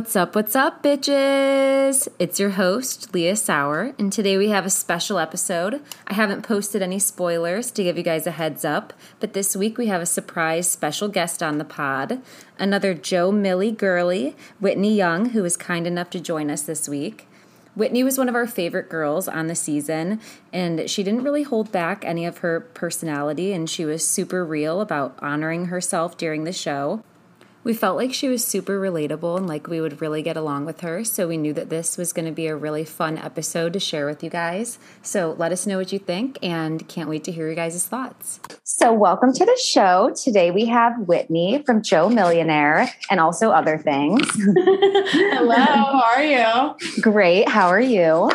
[0.00, 2.08] What's up, what's up, bitches?
[2.18, 5.82] It's your host, Leah Sauer, and today we have a special episode.
[6.06, 9.76] I haven't posted any spoilers to give you guys a heads up, but this week
[9.76, 12.22] we have a surprise special guest on the pod,
[12.58, 17.28] another Joe Millie girly, Whitney Young, who was kind enough to join us this week.
[17.74, 20.18] Whitney was one of our favorite girls on the season,
[20.50, 24.80] and she didn't really hold back any of her personality, and she was super real
[24.80, 27.04] about honoring herself during the show.
[27.62, 30.80] We felt like she was super relatable and like we would really get along with
[30.80, 31.04] her.
[31.04, 34.06] So we knew that this was going to be a really fun episode to share
[34.06, 34.78] with you guys.
[35.02, 38.40] So let us know what you think and can't wait to hear your guys' thoughts.
[38.64, 40.14] So, welcome to the show.
[40.16, 44.26] Today we have Whitney from Joe Millionaire and also other things.
[44.34, 47.02] Hello, how are you?
[47.02, 47.48] Great.
[47.48, 48.30] How are you?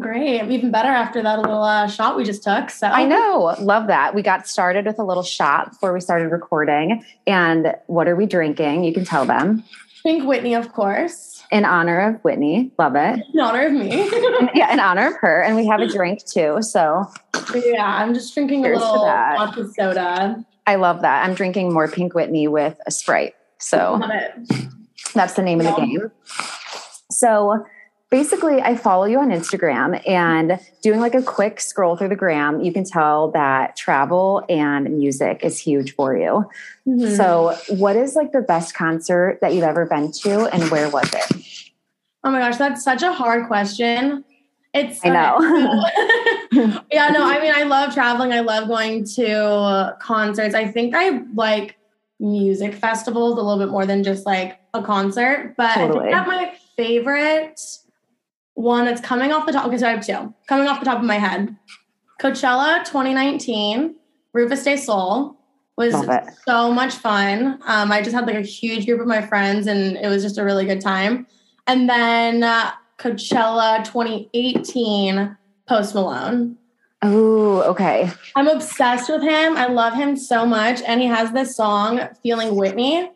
[0.00, 0.40] Great.
[0.40, 2.70] I'm even better after that little uh, shot we just took.
[2.70, 3.54] So I know.
[3.60, 4.14] Love that.
[4.14, 7.04] We got started with a little shot before we started recording.
[7.26, 8.84] And what are we drinking?
[8.84, 9.64] You can tell them.
[10.02, 11.42] Pink Whitney, of course.
[11.50, 12.70] In honor of Whitney.
[12.78, 13.24] Love it.
[13.32, 13.88] In honor of me.
[14.54, 15.42] yeah, in honor of her.
[15.42, 16.58] And we have a drink too.
[16.60, 17.10] So
[17.54, 20.44] yeah, I'm just drinking a little vodka soda.
[20.66, 21.24] I love that.
[21.24, 23.34] I'm drinking more Pink Whitney with a Sprite.
[23.58, 24.00] So
[25.14, 26.10] that's the name of the game.
[27.10, 27.64] So
[28.10, 32.60] basically I follow you on Instagram and doing like a quick scroll through the gram,
[32.60, 36.48] you can tell that travel and music is huge for you.
[36.86, 37.14] Mm-hmm.
[37.16, 41.10] So, what is like the best concert that you've ever been to and where was
[41.12, 41.70] it?
[42.24, 44.24] Oh my gosh, that's such a hard question.
[44.74, 45.38] It's I know.
[46.92, 48.32] yeah, no, I mean I love traveling.
[48.32, 50.54] I love going to concerts.
[50.54, 51.76] I think I like
[52.20, 55.98] music festivals a little bit more than just like a concert, but totally.
[55.98, 57.60] I think that my favorite
[58.58, 59.66] one that's coming off the top.
[59.66, 61.54] Okay, so I have two coming off the top of my head.
[62.20, 63.94] Coachella 2019,
[64.36, 65.36] Rüfüs Du Sol
[65.76, 65.94] was
[66.44, 67.60] so much fun.
[67.64, 70.38] Um, I just had like a huge group of my friends, and it was just
[70.38, 71.28] a really good time.
[71.68, 75.36] And then uh, Coachella 2018,
[75.68, 76.56] Post Malone.
[77.02, 78.10] Oh, okay.
[78.34, 79.56] I'm obsessed with him.
[79.56, 83.08] I love him so much, and he has this song "Feeling Whitney,"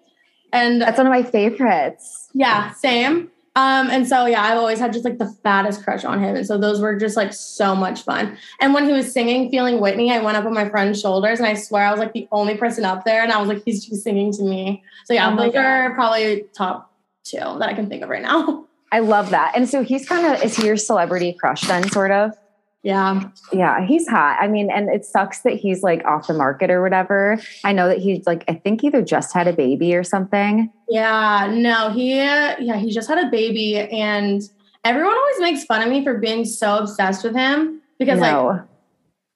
[0.52, 2.28] and that's one of my favorites.
[2.32, 3.32] Yeah, same.
[3.54, 6.36] Um, and so yeah, I've always had just like the fattest crush on him.
[6.36, 8.38] And so those were just like so much fun.
[8.60, 11.46] And when he was singing Feeling Whitney, I went up on my friend's shoulders and
[11.46, 13.22] I swear I was like the only person up there.
[13.22, 14.82] And I was like, he's just singing to me.
[15.04, 15.64] So yeah, oh those God.
[15.64, 18.66] are probably top two that I can think of right now.
[18.92, 19.52] I love that.
[19.54, 22.36] And so he's kind of is he your celebrity crush then, sort of?
[22.82, 23.28] Yeah.
[23.52, 24.38] Yeah, he's hot.
[24.40, 27.38] I mean, and it sucks that he's like off the market or whatever.
[27.64, 30.70] I know that he's like, I think either just had a baby or something.
[30.88, 33.78] Yeah, no, he, yeah, he just had a baby.
[33.78, 34.42] And
[34.84, 38.46] everyone always makes fun of me for being so obsessed with him because, no.
[38.46, 38.62] like,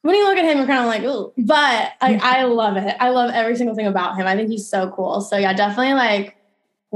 [0.03, 2.97] when you look at him, you're kind of like, ooh, but I, I love it.
[2.99, 4.27] I love every single thing about him.
[4.27, 5.21] I think he's so cool.
[5.21, 6.36] So, yeah, definitely like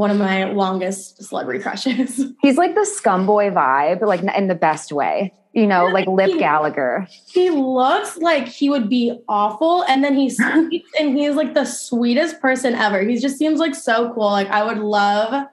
[0.01, 2.25] one of my longest celebrity crushes.
[2.43, 6.39] He's like the scum boy vibe, like in the best way you know, like Lip
[6.39, 7.09] Gallagher.
[7.27, 9.83] He looks like he would be awful.
[9.83, 13.03] And then he speaks and he's like the sweetest person ever.
[13.03, 14.31] He just seems like so cool.
[14.31, 15.49] Like I would love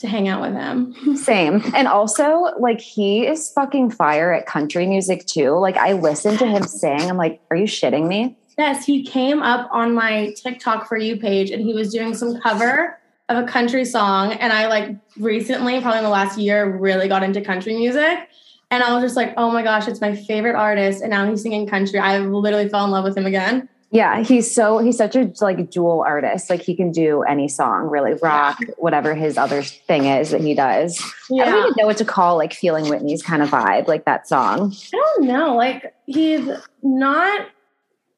[0.00, 1.16] to hang out with him.
[1.16, 1.62] Same.
[1.74, 5.52] And also, like, he is fucking fire at country music too.
[5.52, 7.08] Like, I listen to him sing.
[7.08, 8.36] I'm like, are you shitting me?
[8.58, 12.38] Yes, he came up on my TikTok for you page and he was doing some
[12.40, 12.98] cover
[13.36, 14.32] of a country song.
[14.32, 18.28] And I, like, recently, probably in the last year, really got into country music.
[18.70, 21.02] And I was just like, oh my gosh, it's my favorite artist.
[21.02, 21.98] And now he's singing country.
[21.98, 23.68] I literally fell in love with him again.
[23.92, 26.48] Yeah, he's so he's such a like dual artist.
[26.48, 28.68] Like he can do any song, really rock, yeah.
[28.78, 30.98] whatever his other thing is that he does.
[31.28, 31.42] Yeah.
[31.42, 34.26] I don't even know what to call like feeling Whitney's kind of vibe, like that
[34.26, 34.72] song.
[34.94, 35.54] I don't know.
[35.54, 36.48] Like he's
[36.82, 37.46] not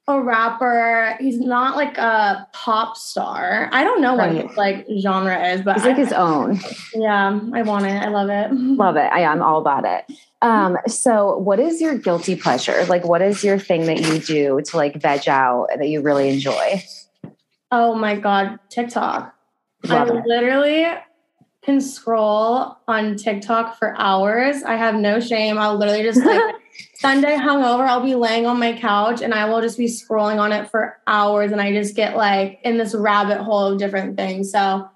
[0.06, 1.16] a rapper.
[1.18, 3.70] He's not like a pop star.
[3.72, 6.60] I don't know what his like genre is, but he's like I, his own.
[6.94, 8.02] Yeah, I want it.
[8.02, 8.52] I love it.
[8.54, 9.10] Love it.
[9.12, 10.04] I am all about it.
[10.42, 12.84] Um, so what is your guilty pleasure?
[12.84, 16.28] Like what is your thing that you do to like veg out that you really
[16.28, 16.82] enjoy?
[17.70, 19.34] Oh my god, TikTok.
[19.84, 20.26] Love I it.
[20.26, 20.86] literally
[21.62, 24.62] can scroll on TikTok for hours.
[24.62, 25.56] I have no shame.
[25.56, 26.54] I'll literally just like
[27.04, 30.52] Sunday hungover, I'll be laying on my couch and I will just be scrolling on
[30.52, 34.50] it for hours and I just get like in this rabbit hole of different things.
[34.50, 34.88] So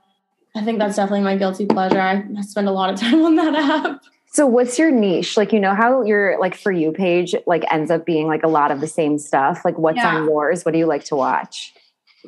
[0.57, 2.01] I think that's definitely my guilty pleasure.
[2.01, 4.01] I spend a lot of time on that app.
[4.33, 5.37] So what's your niche?
[5.37, 8.49] Like, you know how your like for you page like ends up being like a
[8.49, 9.63] lot of the same stuff.
[9.63, 10.17] Like what's yeah.
[10.17, 10.65] on yours?
[10.65, 11.75] What do you like to watch?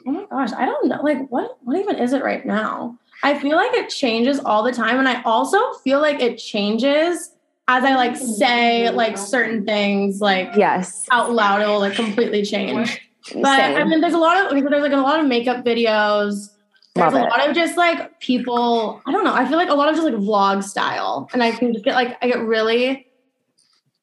[0.06, 1.00] Oh my gosh, I don't know.
[1.02, 2.98] Like what what even is it right now?
[3.22, 4.98] I feel like it changes all the time.
[4.98, 7.29] And I also feel like it changes
[7.70, 8.24] as I like mm-hmm.
[8.24, 13.00] say like certain things like yes out loud, it will like completely change.
[13.34, 13.76] But Same.
[13.76, 16.48] I mean there's a lot of there's like a lot of makeup videos
[16.94, 17.30] There's Love a it.
[17.30, 19.32] lot of just like people, I don't know.
[19.32, 21.28] I feel like a lot of just like vlog style.
[21.32, 23.06] And I can just get like, I get really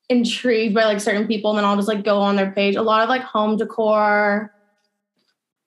[0.08, 2.78] intrigued by like certain people and then I'll just like go on their page.
[2.78, 4.54] A lot of like home decor.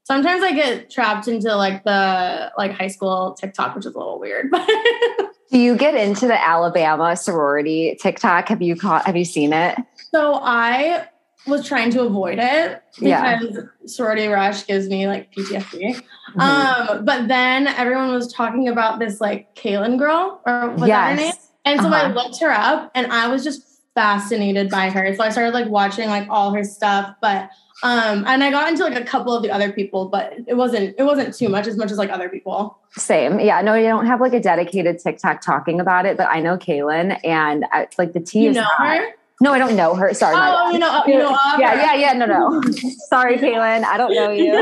[0.05, 4.19] Sometimes I get trapped into like the like high school TikTok, which is a little
[4.19, 4.51] weird.
[5.51, 8.49] Do you get into the Alabama sorority TikTok?
[8.49, 9.77] Have you caught have you seen it?
[10.13, 11.07] So I
[11.47, 13.63] was trying to avoid it because yeah.
[13.87, 16.03] sorority rush gives me like PTSD.
[16.37, 16.41] Mm-hmm.
[16.41, 21.11] Um, but then everyone was talking about this like Kaylin girl or what's yes.
[21.11, 21.33] her name?
[21.65, 22.07] And so uh-huh.
[22.07, 25.15] I looked her up and I was just fascinated by her.
[25.15, 27.15] So I started like watching like all her stuff.
[27.21, 27.51] But
[27.83, 30.95] um and I got into like a couple of the other people, but it wasn't
[30.99, 32.79] it wasn't too much as much as like other people.
[32.93, 33.41] Same.
[33.41, 33.61] Yeah.
[33.63, 37.19] No, you don't have like a dedicated TikTok talking about it, but I know Kaylin
[37.25, 39.15] and I, like the tea you is know her?
[39.43, 40.13] No, I don't know her.
[40.13, 40.37] Sorry.
[40.37, 42.13] Oh, you know, you know yeah, yeah, yeah.
[42.13, 42.61] No, no.
[43.09, 43.85] Sorry, Kaylin.
[43.85, 44.53] I don't know you.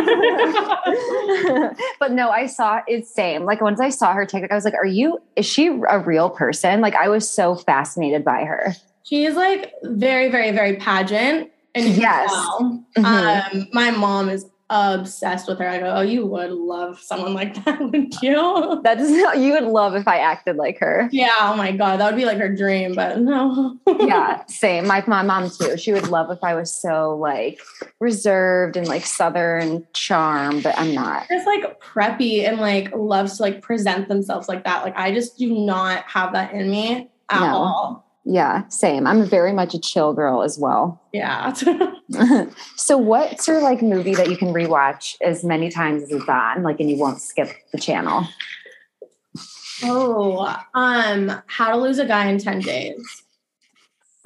[1.99, 3.45] but no, I saw it's same.
[3.45, 5.19] Like once I saw her TikTok, I was like, "Are you?
[5.35, 8.73] Is she a real person?" Like I was so fascinated by her.
[9.03, 11.51] She's like very, very, very pageant.
[11.79, 13.05] And yes, mm-hmm.
[13.05, 15.69] um, my mom is obsessed with her.
[15.69, 18.81] I go, oh, you would love someone like that, wouldn't you?
[18.83, 21.09] That's you would love if I acted like her.
[21.13, 21.35] Yeah.
[21.41, 22.95] Oh my god, that would be like her dream.
[22.95, 23.79] But no.
[24.01, 24.87] yeah, same.
[24.87, 25.77] My my mom too.
[25.77, 27.61] She would love if I was so like
[28.01, 31.29] reserved and like southern charm, but I'm not.
[31.29, 34.85] Just like preppy and like loves to like present themselves like that.
[34.85, 37.47] Like I just do not have that in me at no.
[37.47, 38.08] all.
[38.31, 39.07] Yeah, same.
[39.07, 41.01] I'm very much a chill girl as well.
[41.15, 41.55] Yeah.
[42.77, 46.63] so what's your like movie that you can rewatch as many times as it's on,
[46.63, 48.29] like and you won't skip the channel?
[49.83, 53.25] Oh, um, How to Lose a Guy in 10 Days.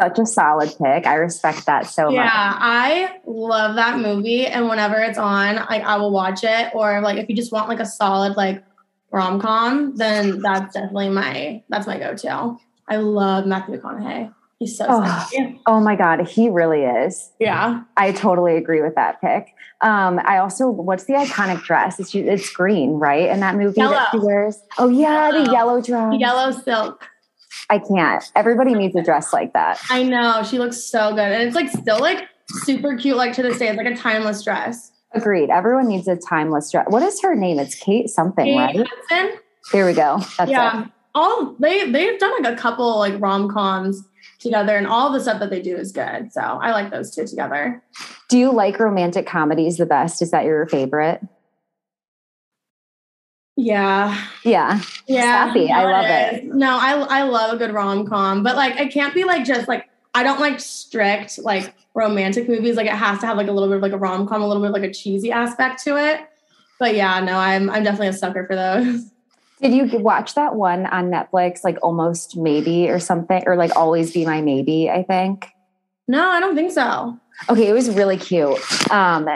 [0.00, 1.06] Such a solid pick.
[1.06, 2.32] I respect that so yeah, much.
[2.32, 4.46] Yeah, I love that movie.
[4.46, 6.74] And whenever it's on, like I will watch it.
[6.74, 8.64] Or like if you just want like a solid like
[9.12, 12.58] rom com, then that's definitely my that's my go-to.
[12.92, 14.34] I love Matthew McConaughey.
[14.58, 17.32] He's so oh, oh my God, he really is.
[17.40, 17.84] Yeah.
[17.96, 19.54] I totally agree with that pick.
[19.80, 21.98] Um, I also, what's the iconic dress?
[21.98, 23.30] It's, it's green, right?
[23.30, 23.94] In that movie yellow.
[23.94, 24.60] that she wears.
[24.76, 25.44] Oh yeah, yellow.
[25.44, 26.14] the yellow dress.
[26.20, 27.08] Yellow silk.
[27.70, 28.22] I can't.
[28.36, 29.80] Everybody needs a dress like that.
[29.88, 30.42] I know.
[30.42, 31.20] She looks so good.
[31.20, 33.68] And it's like still like super cute, like to this day.
[33.68, 34.92] It's like a timeless dress.
[35.12, 35.48] Agreed.
[35.48, 36.86] Everyone needs a timeless dress.
[36.90, 37.58] What is her name?
[37.58, 38.86] It's Kate something, Kate right?
[39.08, 39.38] Hudson?
[39.72, 40.18] Here we go.
[40.36, 40.82] That's yeah.
[40.82, 44.02] It all they they've done like a couple like rom coms
[44.38, 46.32] together, and all the stuff that they do is good.
[46.32, 47.82] So I like those two together.
[48.28, 50.22] Do you like romantic comedies the best?
[50.22, 51.20] Is that your favorite?
[53.56, 54.24] Yeah.
[54.44, 54.80] Yeah.
[55.06, 55.46] Yeah.
[55.46, 55.70] Happy.
[55.70, 56.44] I love it.
[56.46, 59.68] No, I I love a good rom com, but like I can't be like just
[59.68, 62.76] like I don't like strict like romantic movies.
[62.76, 64.48] Like it has to have like a little bit of like a rom com, a
[64.48, 66.20] little bit of like a cheesy aspect to it.
[66.78, 69.11] But yeah, no, I'm I'm definitely a sucker for those.
[69.62, 74.12] Did you watch that one on Netflix, like Almost Maybe or something, or like Always
[74.12, 74.90] Be My Maybe?
[74.90, 75.46] I think.
[76.08, 77.16] No, I don't think so.
[77.48, 78.58] Okay, it was really cute.
[78.90, 79.28] Um,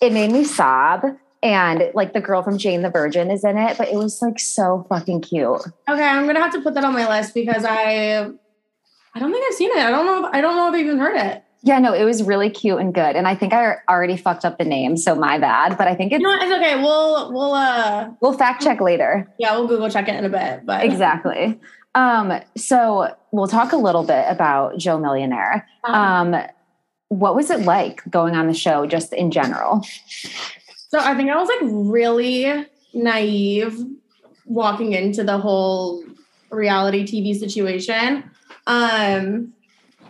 [0.00, 1.04] it made me sob,
[1.42, 4.38] and like the girl from Jane the Virgin is in it, but it was like
[4.38, 5.62] so fucking cute.
[5.88, 8.28] Okay, I'm gonna have to put that on my list because I,
[9.14, 9.78] I don't think I've seen it.
[9.78, 10.26] I don't know.
[10.26, 11.41] If, I don't know if I've even heard it.
[11.64, 13.14] Yeah, no, it was really cute and good.
[13.14, 15.78] And I think I already fucked up the name, so my bad.
[15.78, 16.76] But I think it's, you know it's okay.
[16.76, 19.28] We'll we'll uh we'll fact check later.
[19.38, 20.66] Yeah, we'll Google check it in a bit.
[20.66, 21.60] But exactly.
[21.94, 25.68] Um, so we'll talk a little bit about Joe Millionaire.
[25.84, 25.96] Uh-huh.
[25.96, 26.36] Um,
[27.08, 29.84] what was it like going on the show, just in general?
[30.88, 33.78] So I think I was like really naive
[34.46, 36.02] walking into the whole
[36.50, 38.30] reality TV situation.
[38.66, 39.52] Um,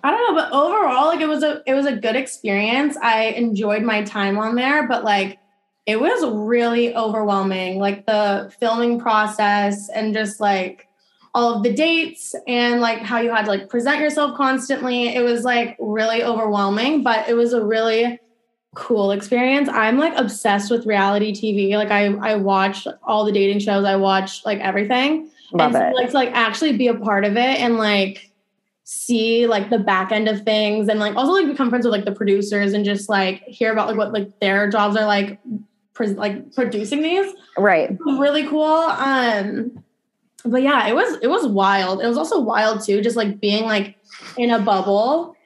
[0.02, 2.96] I don't know, but overall, like it was a it was a good experience.
[2.96, 5.38] I enjoyed my time on there, but like
[5.86, 7.78] it was really overwhelming.
[7.78, 10.88] Like the filming process and just like
[11.34, 15.14] all of the dates and like how you had to like present yourself constantly.
[15.14, 18.18] It was like really overwhelming, but it was a really
[18.74, 19.68] cool experience.
[19.68, 21.76] I'm like obsessed with reality TV.
[21.76, 23.84] Like I I watch all the dating shows.
[23.84, 25.30] I watch like everything.
[25.52, 25.94] Love and it.
[25.94, 28.31] Like to like actually be a part of it and like
[28.92, 32.04] see like the back end of things and like also like become friends with like
[32.04, 35.40] the producers and just like hear about like what like their jobs are like
[35.98, 37.34] like producing these.
[37.56, 37.96] Right.
[38.00, 39.82] Really cool um
[40.44, 42.02] but yeah it was it was wild.
[42.02, 43.96] It was also wild too just like being like
[44.36, 45.36] in a bubble.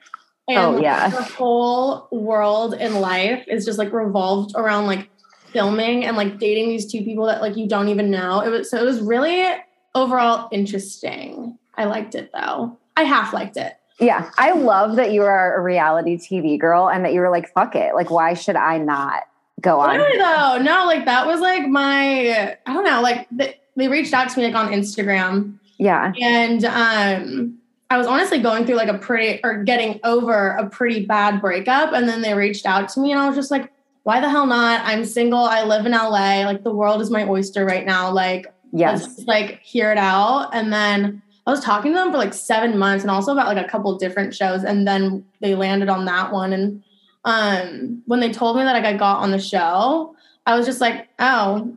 [0.49, 1.09] And oh yeah.
[1.09, 5.09] the whole world in life is just like revolved around like
[5.51, 8.41] filming and like dating these two people that like you don't even know.
[8.41, 9.47] It was so it was really
[9.95, 11.57] overall interesting.
[11.75, 13.73] I liked it though I half liked it.
[13.99, 14.29] Yeah.
[14.37, 17.75] I love that you are a reality TV girl and that you were like, fuck
[17.75, 17.95] it.
[17.95, 19.23] Like, why should I not
[19.61, 19.97] Go on.
[19.97, 24.13] Really though, no, like that was like my I don't know, like they, they reached
[24.13, 25.57] out to me like on Instagram.
[25.79, 26.13] Yeah.
[26.21, 27.57] And um
[27.89, 31.93] I was honestly going through like a pretty or getting over a pretty bad breakup.
[31.93, 33.71] And then they reached out to me and I was just like,
[34.03, 34.81] why the hell not?
[34.85, 35.39] I'm single.
[35.39, 36.45] I live in LA.
[36.45, 38.11] Like the world is my oyster right now.
[38.11, 40.49] Like, yes, just, like hear it out.
[40.53, 43.65] And then I was talking to them for like seven months and also about like
[43.65, 44.65] a couple different shows.
[44.65, 46.51] And then they landed on that one.
[46.51, 46.83] And
[47.23, 50.13] um when they told me that like I got on the show,
[50.45, 51.75] I was just like, oh,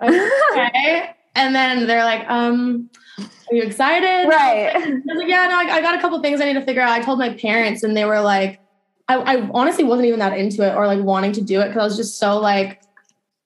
[0.00, 1.14] okay.
[1.34, 4.26] and then they're like, um, are you excited?
[4.26, 4.74] Right.
[4.74, 6.80] I was like, yeah, no, I, I got a couple things I need to figure
[6.80, 6.90] out.
[6.90, 8.60] I told my parents and they were like,
[9.08, 11.80] I, I honestly wasn't even that into it or like wanting to do it because
[11.80, 12.80] I was just so like,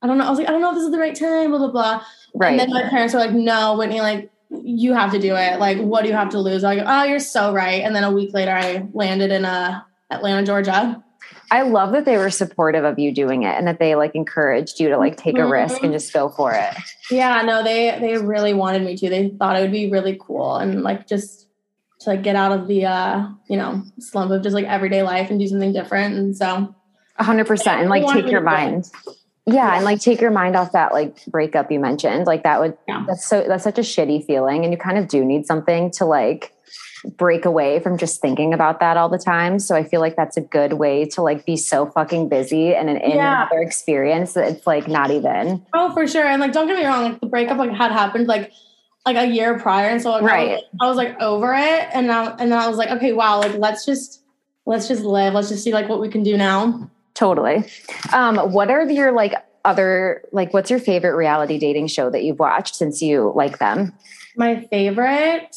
[0.02, 0.26] I don't know.
[0.26, 2.04] I was like, I don't know if this is the right time, blah, blah, blah.
[2.34, 2.50] Right.
[2.50, 5.58] And then my parents were like, no, Whitney, like, you have to do it.
[5.58, 6.64] Like, what do you have to lose?
[6.64, 7.82] I go, oh, you're so right.
[7.82, 11.02] And then a week later, I landed in uh, Atlanta, Georgia.
[11.50, 14.80] I love that they were supportive of you doing it and that they like encouraged
[14.80, 15.52] you to like take a mm-hmm.
[15.52, 16.74] risk and just go for it.
[17.10, 19.08] Yeah, no, they they really wanted me to.
[19.08, 21.48] They thought it would be really cool and like just
[22.00, 25.30] to like get out of the uh, you know, slump of just like everyday life
[25.30, 26.16] and do something different.
[26.16, 26.74] And so
[27.16, 28.90] a hundred percent and like take your mind.
[29.48, 32.26] Yeah, and like take your mind off that like breakup you mentioned.
[32.26, 33.04] Like that would yeah.
[33.06, 34.64] that's so that's such a shitty feeling.
[34.64, 36.52] And you kind of do need something to like
[37.16, 39.58] break away from just thinking about that all the time.
[39.58, 42.90] So I feel like that's a good way to like be so fucking busy and
[42.90, 43.42] in yeah.
[43.42, 45.64] another experience that it's like not even.
[45.72, 46.24] Oh, for sure.
[46.24, 48.52] And like, don't get me wrong, like the breakup like had happened like
[49.06, 50.50] like a year prior, and so like, right.
[50.50, 53.12] I, was, I was like over it, and now and then I was like, okay,
[53.12, 54.22] wow, like let's just
[54.66, 55.34] let's just live.
[55.34, 56.90] Let's just see like what we can do now.
[57.18, 57.64] Totally.
[58.12, 59.34] Um, what are your like
[59.64, 63.92] other like what's your favorite reality dating show that you've watched since you like them?
[64.36, 65.54] My favorite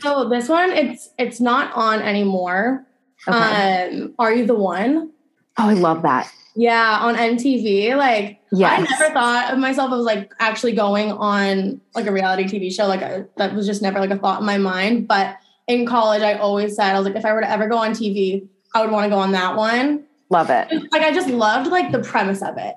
[0.00, 2.86] so this one, it's it's not on anymore.
[3.26, 3.90] Okay.
[4.02, 5.10] Um, Are you the one?
[5.58, 6.30] Oh, I love that.
[6.54, 7.96] Yeah, on MTV.
[7.96, 8.78] Like, yes.
[8.78, 12.86] I never thought of myself as like actually going on like a reality TV show.
[12.86, 13.00] Like,
[13.36, 15.08] that was just never like a thought in my mind.
[15.08, 17.78] But in college, I always said I was like, if I were to ever go
[17.78, 20.04] on TV, I would want to go on that one.
[20.32, 20.68] Love it.
[20.90, 22.74] Like, I just loved like the premise of it.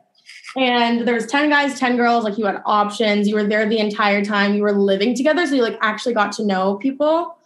[0.58, 3.30] And there was 10 guys 10 girls like you had options.
[3.30, 4.56] You were there the entire time.
[4.56, 7.38] You were living together so you like actually got to know people.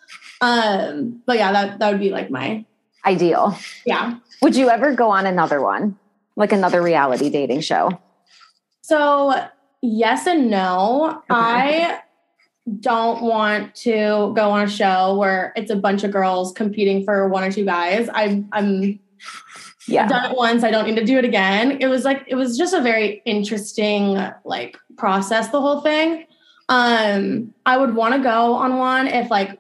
[0.41, 2.65] Um but yeah that that would be like my
[3.05, 3.57] ideal.
[3.85, 4.17] Yeah.
[4.41, 5.97] Would you ever go on another one?
[6.35, 7.99] Like another reality dating show?
[8.81, 9.33] So
[9.81, 11.09] yes and no.
[11.09, 11.23] Okay.
[11.29, 11.99] i
[12.79, 17.27] don't want to go on a show where it's a bunch of girls competing for
[17.27, 18.07] one or two guys.
[18.13, 18.99] I, i'm
[19.91, 20.03] yeah.
[20.03, 20.63] I've done it once.
[20.63, 21.77] I don't need to do it again.
[21.79, 25.49] It was like it was just a very interesting like process.
[25.49, 26.25] The whole thing.
[26.69, 29.59] Um, I would want to go on one if like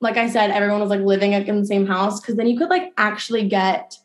[0.00, 2.68] like I said, everyone was like living in the same house because then you could
[2.68, 3.96] like actually get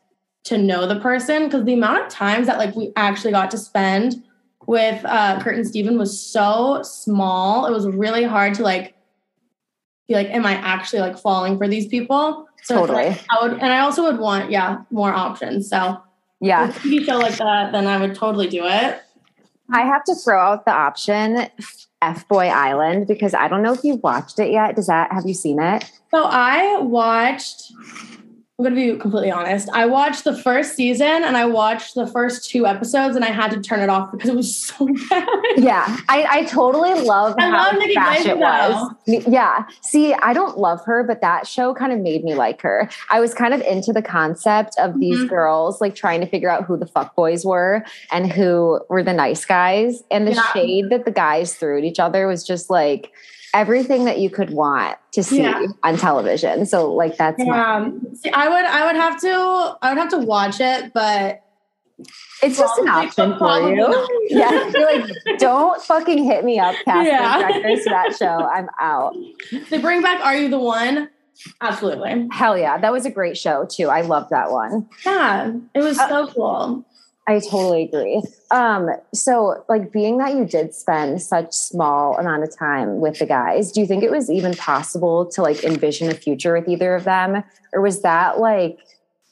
[0.44, 3.58] to know the person because the amount of times that like we actually got to
[3.58, 4.24] spend
[4.68, 7.66] with uh Kurt and Steven was so small.
[7.66, 8.96] It was really hard to like
[10.08, 12.48] be like, am I actually like falling for these people?
[12.64, 13.10] So totally.
[13.10, 15.70] Like, I would, and I also would want, yeah, more options.
[15.70, 16.02] So
[16.40, 19.02] yeah, if you show like that, then I would totally do it.
[19.74, 21.48] I have to throw out the option
[22.02, 24.76] F Boy Island because I don't know if you've watched it yet.
[24.76, 25.90] Does that have you seen it?
[26.12, 27.72] So I watched
[28.62, 29.70] I'm going to be completely honest.
[29.74, 33.50] I watched the first season and I watched the first two episodes and I had
[33.50, 35.28] to turn it off because it was so bad.
[35.58, 38.94] Yeah, I, I totally love I how love trash it was.
[39.08, 39.66] Yeah.
[39.82, 42.88] See, I don't love her, but that show kind of made me like her.
[43.10, 45.30] I was kind of into the concept of these mm-hmm.
[45.30, 49.14] girls like trying to figure out who the fuck boys were and who were the
[49.14, 50.04] nice guys.
[50.12, 50.54] And the yeah.
[50.54, 53.12] shade that the guys threw at each other was just like,
[53.54, 55.66] everything that you could want to see yeah.
[55.84, 56.66] on television.
[56.66, 57.90] So like that's yeah.
[58.14, 61.44] See, I would I would have to I would have to watch it, but
[62.42, 64.08] it's just an option for you.
[64.30, 67.40] yeah, you're like, don't fucking hit me up, casting yeah.
[67.40, 68.48] directors that show.
[68.52, 69.16] I'm out.
[69.70, 71.10] They bring back Are You the One?
[71.62, 72.28] Absolutely.
[72.32, 72.78] Hell yeah.
[72.78, 73.90] That was a great show too.
[73.90, 74.88] I love that one.
[75.06, 75.54] Yeah.
[75.74, 76.86] It was uh, so cool.
[77.28, 78.22] I totally agree.
[78.50, 83.26] Um, so like being that you did spend such small amount of time with the
[83.26, 86.96] guys, do you think it was even possible to like envision a future with either
[86.96, 87.44] of them?
[87.74, 88.80] Or was that like,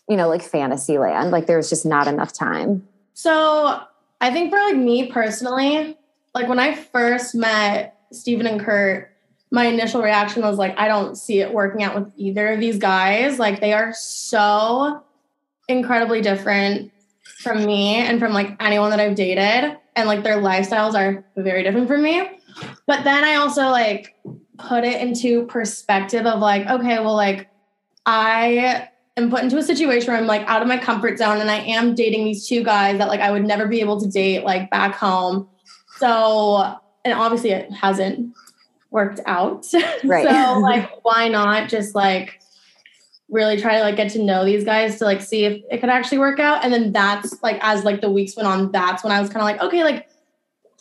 [0.07, 1.31] you know, like fantasy land?
[1.31, 2.87] Like there was just not enough time?
[3.13, 3.81] So
[4.21, 5.97] I think for like me personally,
[6.35, 9.11] like when I first met Steven and Kurt,
[9.51, 12.77] my initial reaction was like, I don't see it working out with either of these
[12.77, 13.39] guys.
[13.39, 15.03] Like they are so
[15.67, 16.91] incredibly different
[17.39, 21.63] from me and from like anyone that I've dated and like their lifestyles are very
[21.63, 22.29] different from me.
[22.85, 24.13] But then I also like
[24.57, 27.47] put it into perspective of like, okay, well, like
[28.05, 31.49] I am put into a situation where I'm like out of my comfort zone and
[31.49, 34.43] I am dating these two guys that like I would never be able to date
[34.43, 35.47] like back home.
[35.95, 38.35] So, and obviously it hasn't
[38.91, 39.65] worked out.
[40.03, 40.27] Right.
[40.27, 42.41] so like why not just like
[43.29, 45.89] really try to like get to know these guys to like see if it could
[45.89, 46.63] actually work out.
[46.63, 49.41] And then that's like as like the weeks went on, that's when I was kind
[49.41, 50.07] of like, okay, like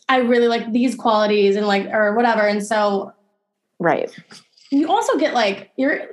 [0.08, 2.46] I really like these qualities and like or whatever.
[2.46, 3.12] And so
[3.78, 4.10] Right.
[4.70, 6.06] You also get like you're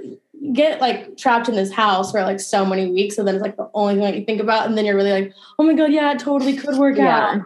[0.53, 3.15] get like trapped in this house for like so many weeks.
[3.15, 4.67] So then it's like the only thing that you think about.
[4.67, 7.17] And then you're really like, oh my God, yeah, it totally could work yeah.
[7.17, 7.41] out.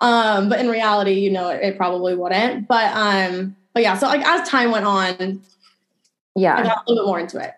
[0.00, 2.66] Um, but in reality, you know, it, it, probably wouldn't.
[2.68, 5.40] But um, but yeah, so like as time went on,
[6.34, 7.54] yeah, I got a little bit more into it.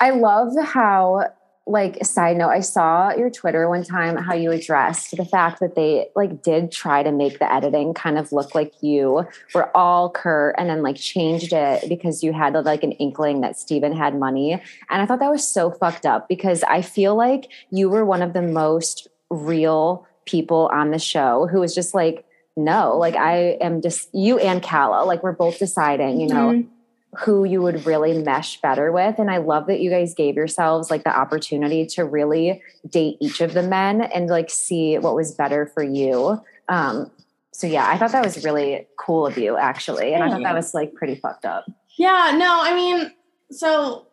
[0.00, 1.32] I love how
[1.68, 5.74] like side note i saw your twitter one time how you addressed the fact that
[5.74, 10.10] they like did try to make the editing kind of look like you were all
[10.10, 14.18] kurt and then like changed it because you had like an inkling that steven had
[14.18, 14.52] money.
[14.52, 18.22] And i thought that was so fucked up because i feel like you were one
[18.22, 22.24] of the most real people on the show who was just like
[22.56, 26.48] no like i am just you and Calla like we're both deciding you know?
[26.48, 26.77] Mm-hmm
[27.16, 29.18] who you would really mesh better with.
[29.18, 33.40] And I love that you guys gave yourselves like the opportunity to really date each
[33.40, 36.40] of the men and like see what was better for you.
[36.68, 37.10] Um,
[37.52, 40.12] so yeah, I thought that was really cool of you actually.
[40.12, 41.64] And I thought that was like pretty fucked up.
[41.96, 43.10] Yeah, no, I mean,
[43.50, 44.06] so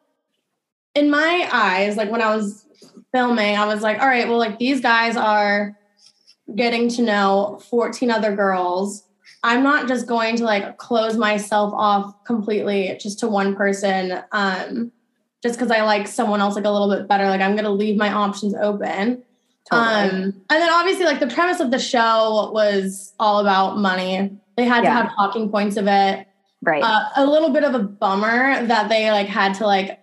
[0.96, 2.66] in my eyes, like when I was
[3.12, 5.78] filming, I was like, all right, well, like these guys are
[6.56, 9.05] getting to know 14 other girls
[9.46, 14.92] I'm not just going to like close myself off completely just to one person um
[15.44, 17.26] just because I like someone else like a little bit better.
[17.30, 19.24] Like I'm gonna leave my options open.
[19.72, 19.88] Totally.
[19.88, 20.16] Um
[20.50, 24.36] and then obviously like the premise of the show was all about money.
[24.58, 24.90] They had yeah.
[24.90, 26.28] to have talking points of it.
[26.64, 26.82] Right.
[26.82, 30.00] Uh, a little bit of a bummer that they like had to like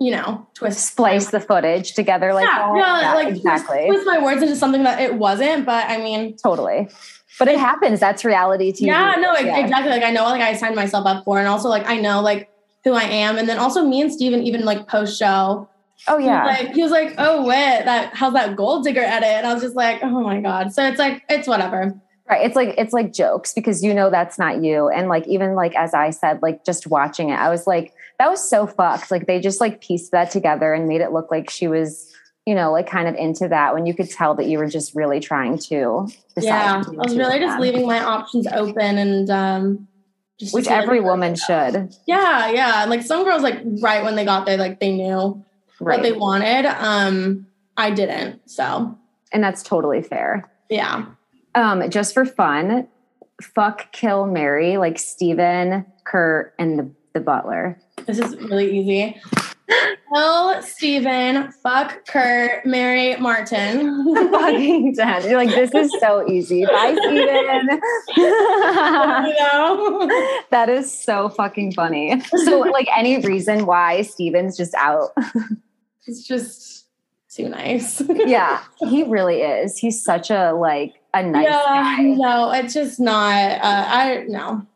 [0.00, 4.06] you know, twist splice the footage together like yeah, yeah, yeah like exactly twist, twist
[4.06, 6.88] my words into something that it wasn't, but I mean totally
[7.38, 8.00] but it happens.
[8.00, 8.86] That's reality TV.
[8.86, 9.58] Yeah, no, yeah.
[9.58, 9.90] exactly.
[9.90, 12.50] Like I know, like I signed myself up for, and also like I know like
[12.84, 15.68] who I am, and then also me and Steven even like post show.
[16.08, 19.24] Oh yeah, he like he was like, oh wait, that how's that gold digger edit?
[19.24, 20.72] And I was just like, oh my god.
[20.72, 21.94] So it's like it's whatever.
[22.28, 22.44] Right.
[22.44, 24.88] It's like it's like jokes because you know that's not you.
[24.88, 28.28] And like even like as I said, like just watching it, I was like, that
[28.28, 29.12] was so fucked.
[29.12, 32.12] Like they just like pieced that together and made it look like she was
[32.46, 34.94] you know, like kind of into that when you could tell that you were just
[34.94, 36.08] really trying to
[36.40, 39.88] Yeah, I was really just leaving my options open and um
[40.52, 41.94] which every woman should.
[42.06, 42.84] Yeah, yeah.
[42.84, 45.44] Like some girls like right when they got there like they knew
[45.80, 45.98] right.
[45.98, 46.66] what they wanted.
[46.66, 48.48] Um I didn't.
[48.48, 48.96] So
[49.32, 50.50] and that's totally fair.
[50.70, 51.06] Yeah.
[51.56, 52.86] Um just for fun,
[53.42, 57.78] fuck kill Mary, like Steven, Kurt and the the butler.
[58.04, 59.20] This is really easy.
[59.68, 64.14] Kill Steven, fuck Kurt, Mary Martin.
[64.30, 65.24] Fucking dead.
[65.24, 66.64] You're like, this is so easy.
[66.64, 67.80] Bye, Steven.
[70.50, 72.20] that is so fucking funny.
[72.44, 75.10] So, like, any reason why Steven's just out?
[76.04, 76.86] He's just
[77.28, 78.02] too nice.
[78.08, 79.78] yeah, he really is.
[79.78, 82.02] He's such a like a nice yeah, guy.
[82.02, 83.34] No, it's just not.
[83.34, 84.66] Uh, I no.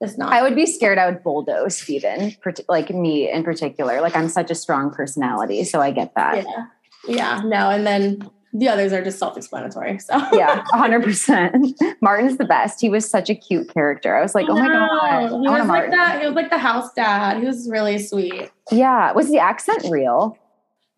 [0.00, 0.32] It's not.
[0.32, 2.36] I would be scared I would bulldoze Steven,
[2.68, 4.00] like me in particular.
[4.00, 6.44] Like I'm such a strong personality, so I get that.
[6.44, 6.66] Yeah.
[7.08, 7.42] Yeah.
[7.44, 7.70] No.
[7.70, 9.98] And then the others are just self-explanatory.
[9.98, 11.80] So yeah, hundred percent.
[12.00, 12.80] Martin's the best.
[12.80, 14.16] He was such a cute character.
[14.16, 16.20] I was like, oh my god, he was like that.
[16.20, 17.38] He was like the house dad.
[17.38, 18.50] He was really sweet.
[18.70, 19.12] Yeah.
[19.12, 20.38] Was the accent real?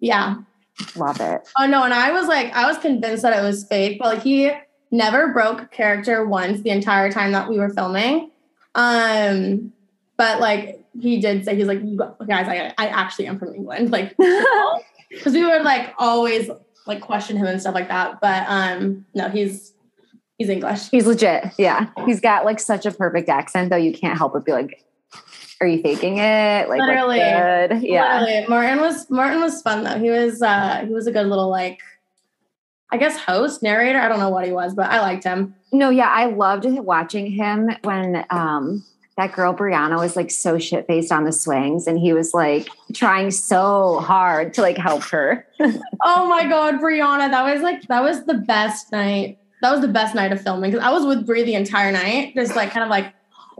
[0.01, 0.37] Yeah.
[0.95, 1.49] Love it.
[1.59, 4.23] Oh no, and I was like, I was convinced that it was fake, but like
[4.23, 4.53] he
[4.91, 8.31] never broke character once the entire time that we were filming.
[8.79, 9.73] Um,
[10.17, 13.91] but like he did say he's like, you guys, I I actually am from England,
[13.93, 14.17] like
[15.11, 16.49] because we would like always
[16.87, 18.21] like question him and stuff like that.
[18.21, 19.75] But um, no, he's
[20.38, 20.88] he's English.
[20.91, 21.45] He's legit.
[21.59, 23.77] Yeah, he's got like such a perfect accent, though.
[23.77, 24.85] You can't help but be like,
[25.61, 26.69] are you faking it?
[26.69, 27.83] Like, literally, good?
[27.83, 28.21] yeah.
[28.21, 28.47] Literally.
[28.49, 29.99] Martin was Martin was fun though.
[29.99, 31.81] He was uh he was a good little like
[32.90, 33.98] I guess host, narrator.
[33.98, 35.55] I don't know what he was, but I liked him.
[35.72, 38.85] No, yeah, I loved watching him when um
[39.18, 42.68] that girl Brianna was like so shit faced on the swings and he was like
[42.94, 45.46] trying so hard to like help her.
[45.61, 49.38] oh my god, Brianna, that was like that was the best night.
[49.61, 52.35] That was the best night of filming because I was with Brie the entire night,
[52.37, 53.12] just like kind of like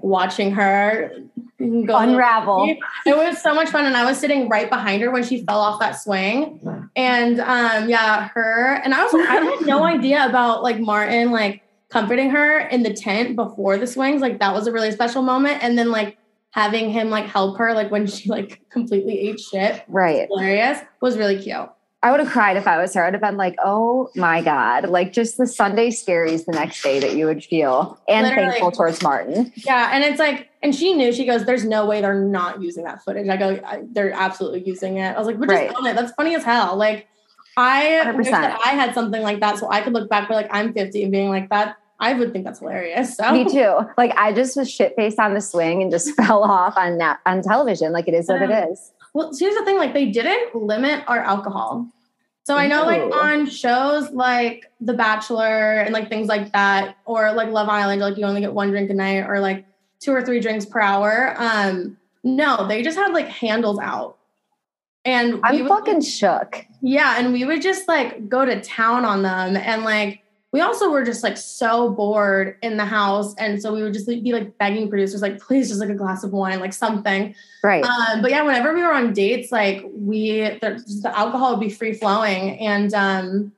[0.03, 1.13] watching her
[1.59, 2.77] unravel.
[3.05, 3.85] It was so much fun.
[3.85, 6.89] And I was sitting right behind her when she fell off that swing.
[6.97, 11.63] And um, yeah, her and I was I had no idea about like Martin like
[11.89, 14.21] comforting her in the tent before the swings.
[14.21, 15.63] Like that was a really special moment.
[15.63, 16.19] And then like
[16.51, 19.85] having him like help her like when she like completely ate shit.
[19.89, 20.29] Right.
[20.29, 20.79] Hilarious.
[21.01, 21.69] Was really cute.
[22.01, 23.05] I would have cried if I was her.
[23.05, 24.89] I'd have been like, oh my God.
[24.89, 28.51] Like just the Sunday scaries the next day that you would feel and Literally.
[28.51, 29.53] thankful towards Martin.
[29.57, 29.91] Yeah.
[29.93, 33.03] And it's like, and she knew, she goes, there's no way they're not using that
[33.03, 33.29] footage.
[33.29, 35.17] I go, they're absolutely using it.
[35.17, 35.87] I was like, but just right.
[35.91, 35.97] it.
[35.97, 36.77] That's funny as hell.
[36.77, 37.09] Like
[37.57, 38.17] I 100%.
[38.17, 40.73] wish that I had something like that so I could look back, but like I'm
[40.73, 41.77] 50 and being like that.
[41.99, 43.17] I would think that's hilarious.
[43.17, 43.81] So me too.
[43.97, 47.19] Like I just was shit faced on the swing and just fell off on that
[47.27, 47.93] on television.
[47.93, 48.93] Like it is what it is.
[49.15, 51.89] Well, here's the thing: like they didn't limit our alcohol.
[52.45, 57.31] So I know like on shows like The Bachelor and like things like that, or
[57.33, 59.67] like Love Island, like you only get one drink a night or like
[60.01, 61.35] two or three drinks per hour.
[61.37, 64.17] Um, no, they just had like handles out.
[65.05, 66.65] And I'm would, fucking shook.
[66.81, 67.17] Yeah.
[67.19, 71.05] And we would just like go to town on them and like we also were
[71.05, 74.89] just like so bored in the house and so we would just be like begging
[74.89, 77.35] producers like please just like a glass of wine like something.
[77.63, 77.85] Right.
[77.85, 81.71] Um, but yeah whenever we were on dates like we the, the alcohol would be
[81.71, 83.53] free flowing and um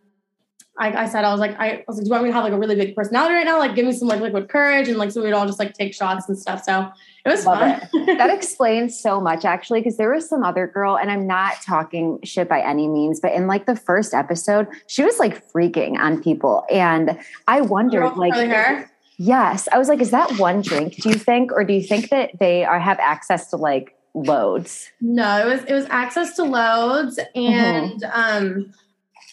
[0.79, 2.45] I, I, said I was like I, was like do you want me to have
[2.45, 4.97] like a really big personality right now like give me some like liquid courage and
[4.97, 6.91] like so we'd all just like take shots and stuff so
[7.25, 7.89] it was Love fun.
[7.93, 8.19] It.
[8.19, 12.19] that explains so much actually, because there was some other girl, and I'm not talking
[12.25, 16.23] shit by any means, but in like the first episode, she was like freaking on
[16.23, 16.65] people.
[16.71, 18.91] And I wondered, like, her?
[19.19, 21.53] yes, I was like, is that one drink, do you think?
[21.53, 24.91] Or do you think that they are have access to like loads?
[25.01, 27.19] No, it was it was access to loads.
[27.37, 27.53] Mm-hmm.
[27.53, 28.45] And mm-hmm.
[28.47, 28.73] um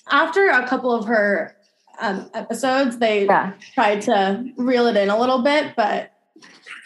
[0.10, 1.56] after a couple of her
[2.00, 3.54] um, episodes, they yeah.
[3.74, 6.12] tried to reel it in a little bit, but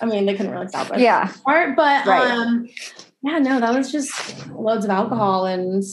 [0.02, 1.00] I mean, they couldn't really stop it.
[1.00, 1.32] Yeah.
[1.46, 2.32] Part, but right.
[2.32, 2.68] um,
[3.24, 5.84] yeah, no, that was just loads of alcohol and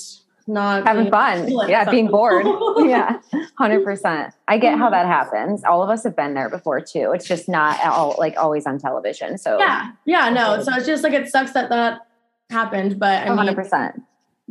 [0.46, 1.48] not having fun.
[1.68, 2.46] Yeah, being bored.
[2.78, 3.20] yeah,
[3.60, 4.32] 100%.
[4.48, 5.62] I get how that happens.
[5.62, 7.12] All of us have been there before too.
[7.14, 9.36] It's just not all like always on television.
[9.36, 10.62] So, yeah, yeah, no.
[10.62, 12.06] So it's just like it sucks that that
[12.48, 13.46] happened, but I 100%.
[13.46, 14.02] mean, 100%.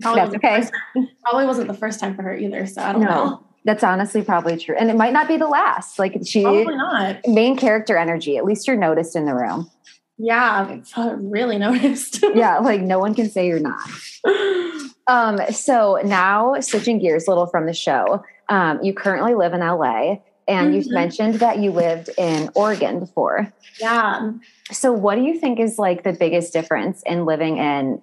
[0.01, 1.07] Probably that's okay.
[1.23, 2.65] Probably wasn't the first time for her either.
[2.67, 3.43] So I don't no, know.
[3.65, 4.75] That's honestly probably true.
[4.77, 5.99] And it might not be the last.
[5.99, 7.19] Like she probably not.
[7.27, 8.37] Main character energy.
[8.37, 9.69] At least you're noticed in the room.
[10.17, 12.23] Yeah, really noticed.
[12.33, 13.89] yeah, like no one can say you're not.
[15.09, 18.25] Um, so now switching gears a little from the show.
[18.49, 20.81] Um, you currently live in LA and mm-hmm.
[20.81, 23.51] you mentioned that you lived in Oregon before.
[23.79, 24.31] Yeah.
[24.71, 28.01] So what do you think is like the biggest difference in living in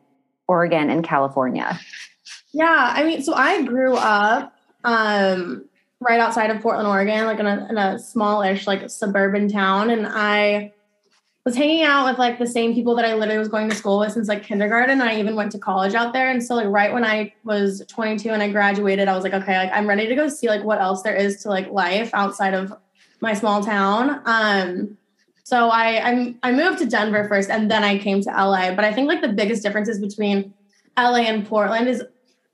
[0.49, 1.79] Oregon and California?
[2.53, 4.55] Yeah, I mean, so I grew up
[4.85, 5.65] um,
[6.01, 9.91] right outside of Portland, Oregon, like in a, in a smallish, like suburban town.
[9.91, 10.73] And I
[11.45, 13.99] was hanging out with like the same people that I literally was going to school
[13.99, 15.01] with since like kindergarten.
[15.01, 16.31] I even went to college out there.
[16.31, 19.59] And so like right when I was 22 and I graduated, I was like, okay,
[19.59, 22.55] like I'm ready to go see like what else there is to like life outside
[22.55, 22.73] of
[23.21, 24.23] my small town.
[24.25, 24.97] Um,
[25.45, 28.75] so I I, I moved to Denver first and then I came to LA.
[28.75, 30.53] But I think like the biggest differences between
[30.99, 32.03] LA and Portland is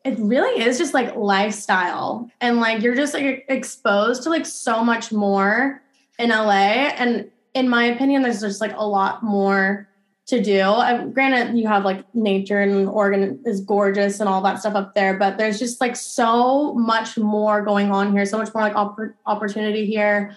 [0.05, 4.83] it really is just like lifestyle and like you're just like exposed to like so
[4.83, 5.83] much more
[6.18, 9.87] in LA and in my opinion there's just like a lot more
[10.26, 10.62] to do.
[10.62, 14.94] I, granted you have like nature and Oregon is gorgeous and all that stuff up
[14.94, 18.74] there but there's just like so much more going on here so much more like
[18.74, 20.37] opp- opportunity here.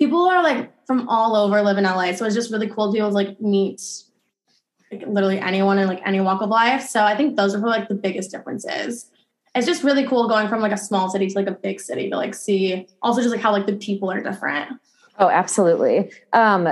[0.00, 2.92] People are like from all over live in LA so it's just really cool to
[2.92, 3.80] be able to like meet
[4.90, 6.82] like literally anyone in like any walk of life.
[6.82, 9.08] So I think those are like the biggest differences.
[9.54, 12.10] It's just really cool going from like a small city to like a big city
[12.10, 14.80] to like see also just like how like the people are different.
[15.18, 16.10] Oh, absolutely.
[16.32, 16.68] Um,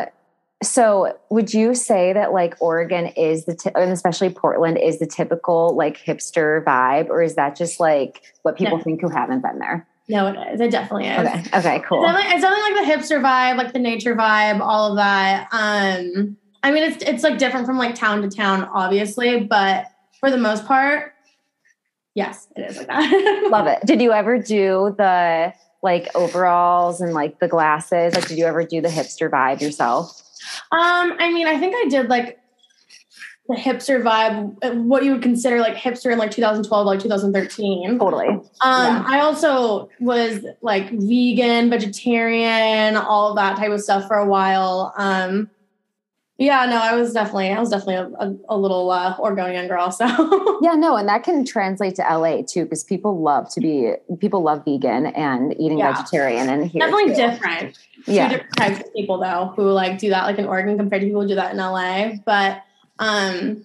[0.63, 5.07] so would you say that like Oregon is the, t- and especially Portland is the
[5.07, 9.59] typical like hipster vibe, or is that just like what people think who haven't been
[9.61, 9.87] there?
[10.09, 10.61] No, it is.
[10.61, 11.19] It definitely is.
[11.19, 11.59] Okay.
[11.59, 11.83] Okay.
[11.87, 12.03] Cool.
[12.05, 15.49] It's definitely, it's definitely like the hipster vibe, like the nature vibe, all of that.
[15.53, 19.87] Um, I mean, it's it's like different from like town to town, obviously, but
[20.19, 21.13] for the most part,
[22.15, 23.49] yes, it is like that.
[23.51, 23.81] Love it.
[23.85, 28.15] Did you ever do the like overalls and like the glasses?
[28.15, 30.23] Like, did you ever do the hipster vibe yourself?
[30.73, 32.39] Um, I mean, I think I did like
[33.49, 37.99] the hipster vibe, what you would consider like hipster in like 2012, like 2013.
[37.99, 38.29] Totally.
[38.29, 39.05] Um, yeah.
[39.07, 44.93] I also was like vegan, vegetarian, all of that type of stuff for a while.
[44.99, 45.49] Um,
[46.37, 49.91] yeah, no, I was definitely, I was definitely a, a, a little uh, Oregonian girl.
[49.91, 50.07] So
[50.63, 54.43] yeah, no, and that can translate to LA too, because people love to be, people
[54.43, 55.97] love vegan and eating yeah.
[55.97, 57.17] vegetarian, and here definitely too.
[57.17, 57.79] different.
[58.07, 61.01] Yeah, Two different types of people though who like do that like in Oregon compared
[61.01, 62.13] to people who do that in LA.
[62.25, 62.63] But
[62.99, 63.65] um,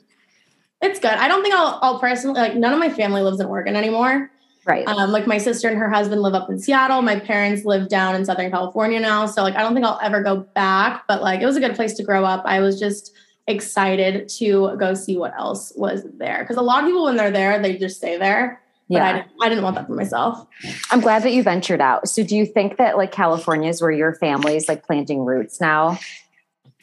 [0.81, 1.11] it's good.
[1.11, 2.55] I don't think I'll, I'll personally like.
[2.55, 4.29] None of my family lives in Oregon anymore.
[4.65, 4.87] Right.
[4.87, 7.01] Um, like my sister and her husband live up in Seattle.
[7.01, 9.25] My parents live down in Southern California now.
[9.25, 11.75] So like I don't think I'll ever go back, but like it was a good
[11.75, 12.43] place to grow up.
[12.45, 13.13] I was just
[13.47, 16.39] excited to go see what else was there.
[16.39, 18.61] Because a lot of people, when they're there, they just stay there.
[18.89, 19.05] But yeah.
[19.05, 20.47] I didn't, I didn't want that for myself.
[20.91, 22.07] I'm glad that you ventured out.
[22.07, 25.99] So do you think that like California is where your family's like planting roots now?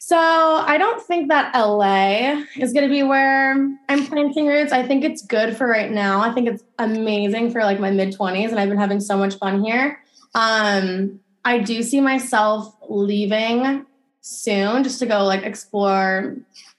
[0.03, 3.53] So I don't think that LA is going to be where
[3.87, 4.73] I'm planting roots.
[4.73, 6.23] I think it's good for right now.
[6.23, 9.35] I think it's amazing for like my mid 20s and I've been having so much
[9.35, 10.03] fun here.
[10.35, 13.85] Um, I do see myself leaving
[14.23, 16.35] soon just to go like explore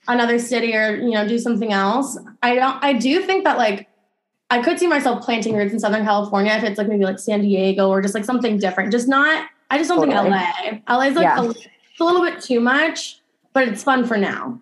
[0.08, 2.18] another city or you know do something else.
[2.42, 3.88] I don't I do think that like
[4.50, 7.42] I could see myself planting roots in Southern California if it's like maybe like San
[7.42, 8.90] Diego or just like something different.
[8.90, 10.30] Just not I just don't totally.
[10.30, 10.96] think LA.
[10.96, 11.40] LA is like yeah.
[11.40, 11.54] a,
[12.02, 13.20] a little bit too much,
[13.52, 14.60] but it's fun for now.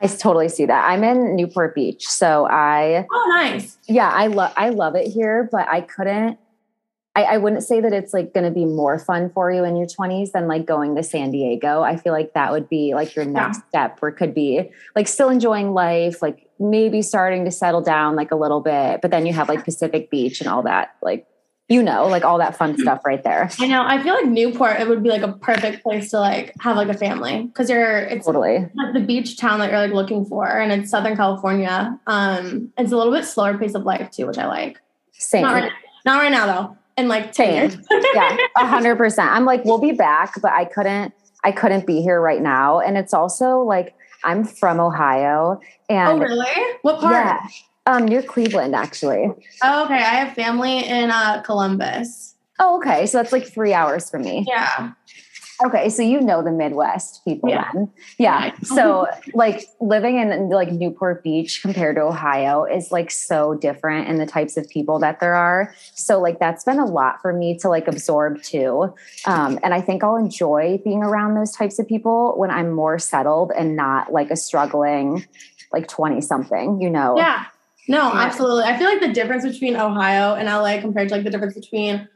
[0.00, 0.90] I totally see that.
[0.90, 3.78] I'm in Newport Beach, so I Oh nice.
[3.86, 6.38] Yeah, I love I love it here, but I couldn't
[7.14, 9.76] I, I wouldn't say that it's like going to be more fun for you in
[9.76, 11.82] your 20s than like going to San Diego.
[11.82, 13.68] I feel like that would be like your next yeah.
[13.68, 18.16] step where it could be like still enjoying life, like maybe starting to settle down
[18.16, 21.26] like a little bit, but then you have like Pacific Beach and all that, like,
[21.72, 23.48] you know, like all that fun stuff right there.
[23.58, 23.82] I know.
[23.82, 26.88] I feel like Newport, it would be like a perfect place to like have like
[26.88, 30.46] a family because you're, it's totally like the beach town that you're like looking for.
[30.46, 31.98] And it's Southern California.
[32.06, 34.80] Um, It's a little bit slower pace of life too, which I like.
[35.12, 35.42] Same.
[35.42, 35.72] Not right,
[36.04, 37.76] not right now though in like 10 years.
[38.14, 39.30] yeah, a hundred percent.
[39.30, 42.80] I'm like, we'll be back, but I couldn't, I couldn't be here right now.
[42.80, 45.58] And it's also like, I'm from Ohio
[45.88, 46.76] and Oh really?
[46.82, 47.14] What part?
[47.14, 47.40] Yeah.
[47.86, 49.30] Um, near Cleveland, actually.
[49.62, 49.94] Oh, okay.
[49.94, 52.36] I have family in uh Columbus.
[52.58, 53.06] Oh, okay.
[53.06, 54.44] So that's like three hours from me.
[54.46, 54.92] Yeah.
[55.64, 57.70] Okay, so you know the Midwest people yeah.
[57.72, 57.90] then.
[58.18, 58.54] Yeah.
[58.64, 64.16] So like living in like Newport Beach compared to Ohio is like so different in
[64.18, 65.74] the types of people that there are.
[65.94, 68.94] So like that's been a lot for me to like absorb too.
[69.26, 72.98] Um, and I think I'll enjoy being around those types of people when I'm more
[72.98, 75.26] settled and not like a struggling
[75.72, 77.16] like 20 something, you know.
[77.16, 77.44] Yeah.
[77.88, 78.64] No, absolutely.
[78.64, 82.08] I feel like the difference between Ohio and LA compared to like the difference between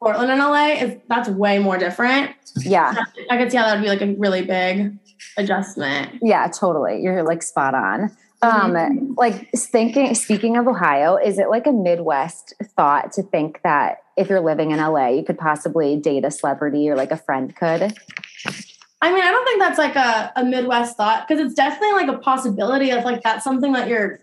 [0.00, 2.32] Portland and LA is that's way more different.
[2.58, 2.94] Yeah.
[3.30, 4.98] I could see how that would be like a really big
[5.36, 6.18] adjustment.
[6.20, 7.00] Yeah, totally.
[7.00, 8.10] You're like spot on.
[8.42, 9.14] Um, mm-hmm.
[9.16, 14.28] like thinking speaking of Ohio, is it like a Midwest thought to think that if
[14.28, 17.94] you're living in LA, you could possibly date a celebrity or like a friend could?
[19.00, 22.08] I mean, I don't think that's like a, a Midwest thought because it's definitely like
[22.08, 24.18] a possibility of like that's something that you're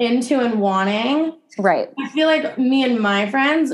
[0.00, 1.36] into and wanting.
[1.58, 1.90] Right.
[1.98, 3.72] I feel like me and my friends,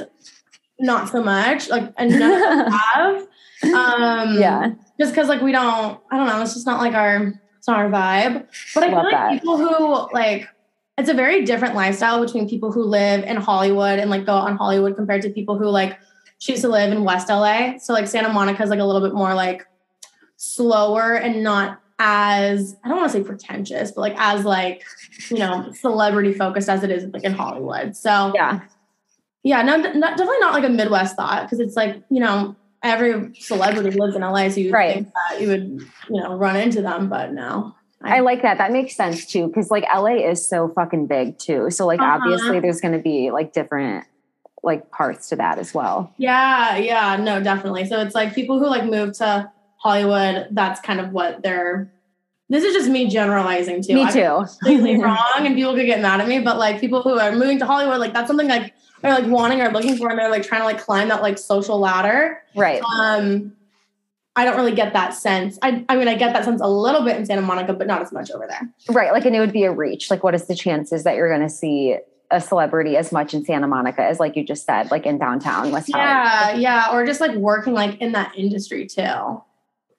[0.78, 1.70] not so much.
[1.70, 3.26] Like, none have.
[3.62, 4.72] Um, yeah.
[5.00, 5.98] Just because, like, we don't.
[6.10, 6.42] I don't know.
[6.42, 7.32] It's just not like our.
[7.56, 8.46] It's not our vibe.
[8.74, 9.32] But I Love feel like that.
[9.32, 10.48] people who like.
[10.98, 14.56] It's a very different lifestyle between people who live in Hollywood and like go on
[14.56, 15.98] Hollywood compared to people who like
[16.38, 17.76] choose to live in West LA.
[17.78, 19.66] So like Santa Monica is like a little bit more like
[20.36, 24.84] slower and not as I don't want to say pretentious, but like as like
[25.30, 27.96] you know celebrity focused as it is like in Hollywood.
[27.96, 28.60] So yeah,
[29.42, 33.34] yeah, no, not, definitely not like a Midwest thought because it's like you know every
[33.36, 34.94] celebrity lives in LA, so you right.
[34.94, 35.80] think that you would
[36.10, 37.74] you know run into them, but no.
[38.02, 38.58] I, I like that.
[38.58, 41.70] That makes sense too, because like LA is so fucking big too.
[41.70, 42.18] So like uh-huh.
[42.22, 44.04] obviously there's going to be like different
[44.62, 46.12] like parts to that as well.
[46.18, 47.86] Yeah, yeah, no, definitely.
[47.86, 50.48] So it's like people who like move to Hollywood.
[50.50, 51.92] That's kind of what they're.
[52.48, 53.94] This is just me generalizing too.
[53.94, 54.44] Me too.
[54.60, 56.38] completely wrong, and people could get mad at me.
[56.40, 59.60] But like people who are moving to Hollywood, like that's something like they're like wanting
[59.60, 62.42] or looking for and they're like trying to like climb that like social ladder.
[62.54, 62.82] Right.
[62.82, 63.52] Um
[64.36, 65.58] I don't really get that sense.
[65.62, 68.02] I, I mean, I get that sense a little bit in Santa Monica, but not
[68.02, 68.70] as much over there.
[68.90, 69.10] Right.
[69.10, 70.10] Like, and it would be a reach.
[70.10, 71.96] Like, what is the chances that you're going to see
[72.30, 75.72] a celebrity as much in Santa Monica as, like you just said, like in downtown
[75.72, 76.54] West Yeah.
[76.54, 76.92] Yeah.
[76.92, 79.42] Or just like working like in that industry too.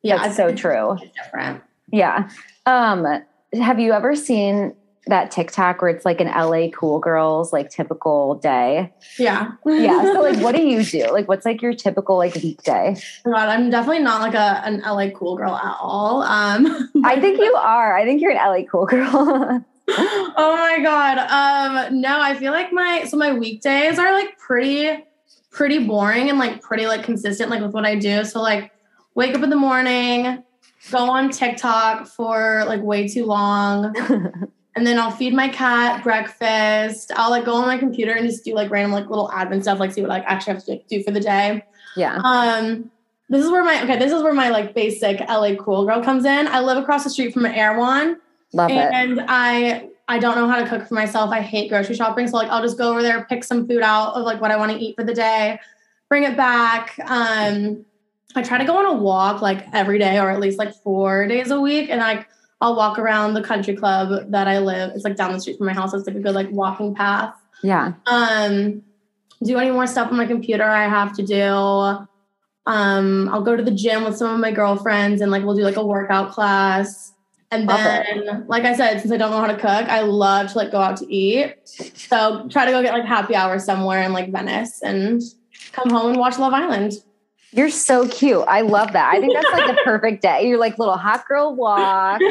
[0.08, 0.18] Yeah.
[0.18, 0.98] That's so true.
[1.24, 1.62] different.
[1.92, 2.30] Yeah.
[2.66, 3.06] Um,
[3.54, 4.74] have you ever seen
[5.08, 8.94] that TikTok where it's like an LA cool girls like typical day.
[9.18, 9.52] Yeah.
[9.66, 10.04] yeah.
[10.04, 11.12] So like what do you do?
[11.12, 12.96] Like what's like your typical like weekday?
[13.26, 16.24] Oh God, I'm definitely not like a an LA cool girl at all.
[16.24, 17.98] Um I think you are.
[17.98, 19.10] I think you're an LA cool girl.
[19.90, 21.18] oh my God.
[21.18, 25.04] Um no, I feel like my so my weekdays are like pretty
[25.52, 28.24] pretty boring and like pretty like consistent like with what I do.
[28.24, 28.72] So like
[29.18, 30.44] wake up in the morning,
[30.92, 33.86] go on TikTok for like way too long.
[34.76, 37.12] and then I'll feed my cat breakfast.
[37.16, 39.80] I'll like go on my computer and just do like random like little admin stuff,
[39.80, 41.66] like see what I like, actually have to do for the day.
[41.96, 42.22] Yeah.
[42.24, 42.92] Um,
[43.28, 46.24] this is where my okay, this is where my like basic LA cool girl comes
[46.24, 46.48] in.
[46.48, 48.22] I live across the street from an Erewhon.
[48.54, 49.20] Love and it.
[49.20, 51.32] And I I don't know how to cook for myself.
[51.32, 52.28] I hate grocery shopping.
[52.28, 54.58] So like I'll just go over there, pick some food out of like what I
[54.58, 55.60] want to eat for the day,
[56.08, 57.00] bring it back.
[57.08, 57.84] Um
[58.38, 61.28] I try to go on a walk like every day or at least like four
[61.28, 61.90] days a week.
[61.90, 62.28] And like
[62.62, 64.92] I'll walk around the country club that I live.
[64.96, 65.94] It's like down the street from my house.
[65.94, 67.36] It's like a good like walking path.
[67.62, 67.94] Yeah.
[68.06, 68.84] Um,
[69.44, 72.08] do any more stuff on my computer I have to do.
[72.66, 75.62] Um, I'll go to the gym with some of my girlfriends and like we'll do
[75.62, 77.14] like a workout class.
[77.50, 80.58] And then, like I said, since I don't know how to cook, I love to
[80.58, 81.56] like go out to eat.
[81.64, 85.22] So try to go get like happy hour somewhere in like Venice and
[85.72, 86.94] come home and watch Love Island.
[87.54, 88.44] You're so cute.
[88.48, 89.14] I love that.
[89.14, 90.48] I think that's like the perfect day.
[90.48, 92.28] You're like little hot girl walk, go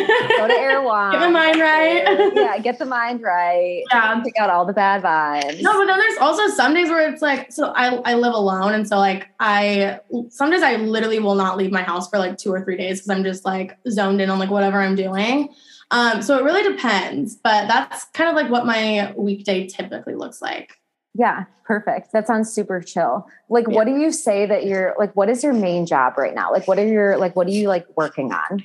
[0.47, 1.13] to Erewhon.
[1.19, 2.33] Get the mind right.
[2.35, 3.83] yeah, get the mind right.
[3.91, 4.21] Yeah.
[4.23, 5.63] Pick out all the bad vibes.
[5.63, 8.75] No, but then there's also some days where it's like, so I, I live alone.
[8.75, 12.37] And so like I, some days I literally will not leave my house for like
[12.37, 15.49] two or three days because I'm just like zoned in on like whatever I'm doing.
[15.91, 20.43] Um, so it really depends, but that's kind of like what my weekday typically looks
[20.43, 20.79] like.
[21.19, 22.13] Yeah, perfect.
[22.13, 23.27] That sounds super chill.
[23.49, 23.75] Like, yeah.
[23.75, 26.53] what do you say that you're like, what is your main job right now?
[26.53, 28.65] Like, what are your, like, what are you like working on?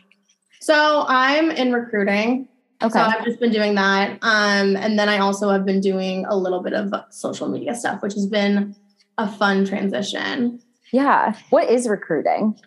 [0.60, 2.48] So I'm in recruiting.
[2.82, 2.94] Okay.
[2.94, 4.18] So I've just been doing that.
[4.22, 8.02] Um, and then I also have been doing a little bit of social media stuff,
[8.02, 8.76] which has been
[9.18, 10.60] a fun transition.
[10.92, 11.36] Yeah.
[11.52, 12.60] What is recruiting?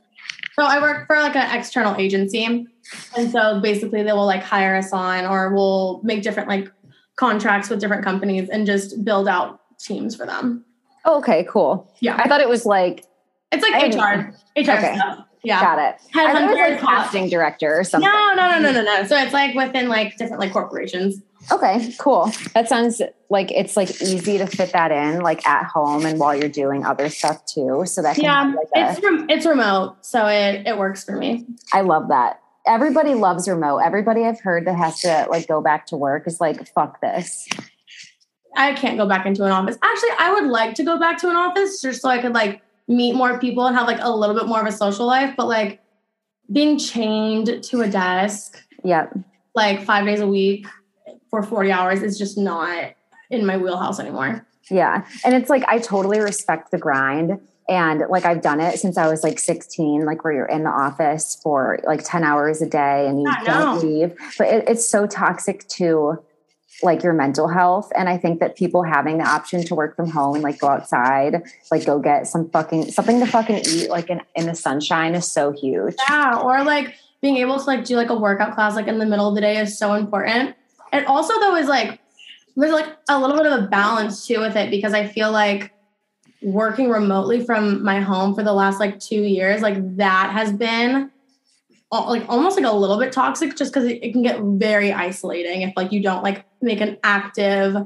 [0.55, 2.67] So I work for like an external agency.
[3.17, 6.71] And so basically they will like hire us on or we'll make different like
[7.17, 10.65] contracts with different companies and just build out teams for them.
[11.05, 11.93] Oh, okay, cool.
[12.01, 12.17] Yeah.
[12.19, 13.05] I thought it was like
[13.53, 14.33] it's like HR.
[14.57, 14.95] HR okay.
[14.97, 15.27] stuff.
[15.45, 15.61] Yeah.
[15.61, 16.01] Got it.
[16.15, 18.11] Headhunter like casting director or something.
[18.11, 19.05] No, no, no, no, no, no.
[19.05, 21.21] So it's like within like different like corporations.
[21.53, 22.33] Okay, cool.
[22.55, 26.35] That sounds like it's like easy to fit that in like at home and while
[26.35, 27.83] you're doing other stuff too.
[27.85, 31.47] So that yeah, like a, it's rem- it's remote, so it it works for me.
[31.73, 32.41] I love that.
[32.67, 33.79] Everybody loves remote.
[33.79, 37.47] Everybody I've heard that has to like go back to work is like fuck this.
[38.57, 39.77] I can't go back into an office.
[39.83, 42.63] Actually, I would like to go back to an office just so I could like
[42.89, 45.35] meet more people and have like a little bit more of a social life.
[45.37, 45.81] But like
[46.53, 49.09] being chained to a desk, yeah,
[49.55, 50.67] like five days a week
[51.31, 52.93] for 40 hours is just not
[53.31, 54.47] in my wheelhouse anymore.
[54.71, 55.07] Yeah.
[55.25, 57.41] And it's like I totally respect the grind.
[57.69, 60.71] And like I've done it since I was like 16, like where you're in the
[60.71, 64.15] office for like 10 hours a day and you don't leave.
[64.37, 66.23] But it, it's so toxic to
[66.83, 67.91] like your mental health.
[67.97, 71.43] And I think that people having the option to work from home like go outside,
[71.71, 75.31] like go get some fucking something to fucking eat like in, in the sunshine is
[75.31, 75.95] so huge.
[76.09, 76.39] Yeah.
[76.39, 79.29] Or like being able to like do like a workout class like in the middle
[79.29, 80.57] of the day is so important.
[80.93, 82.01] And also though is like
[82.57, 85.73] there's like a little bit of a balance too with it because I feel like
[86.43, 91.11] working remotely from my home for the last like two years, like that has been
[92.01, 95.63] like almost like a little bit toxic just because it, it, can get very isolating
[95.63, 97.77] if like you don't like make an active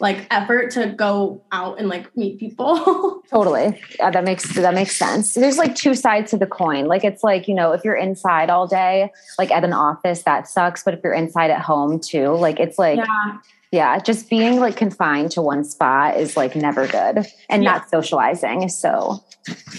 [0.00, 3.22] like effort to go out and like meet people.
[3.30, 3.80] Totally.
[3.98, 5.34] Yeah, that makes that makes sense.
[5.34, 6.86] There's like two sides to the coin.
[6.86, 10.48] Like it's like you know if you're inside all day like at an office that
[10.48, 13.38] sucks but if you're inside at home too like it's like yeah
[13.74, 17.72] yeah just being like confined to one spot is like never good and yeah.
[17.72, 19.22] not socializing is so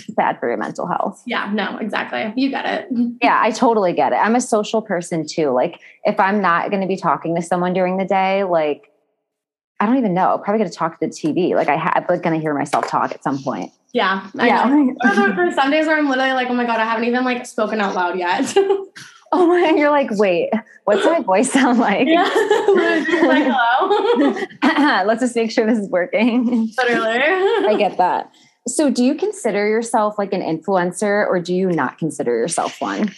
[0.09, 1.23] bad for your mental health.
[1.25, 2.31] Yeah no exactly.
[2.35, 2.87] You get it.
[3.21, 4.17] Yeah i totally get it.
[4.17, 5.49] I'm a social person too.
[5.49, 8.91] Like if i'm not going to be talking to someone during the day like
[9.79, 10.33] i don't even know.
[10.33, 12.53] I'm probably going to talk to the tv like i have like going to hear
[12.53, 13.71] myself talk at some point.
[13.93, 15.33] Yeah I yeah.
[15.33, 17.79] For some days where i'm literally like oh my god i haven't even like spoken
[17.79, 18.53] out loud yet
[19.35, 20.49] oh my, you're like, wait,
[20.85, 22.07] what's my voice sound like?
[22.07, 22.23] Yeah.
[22.23, 25.03] like, hello.
[25.05, 26.71] Let's just make sure this is working.
[26.77, 27.19] Literally.
[27.67, 28.31] I get that.
[28.67, 33.13] So do you consider yourself like an influencer or do you not consider yourself one?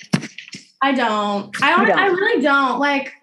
[0.82, 1.56] I don't.
[1.64, 2.00] I don't, don't.
[2.00, 2.80] I really don't.
[2.80, 3.14] Like,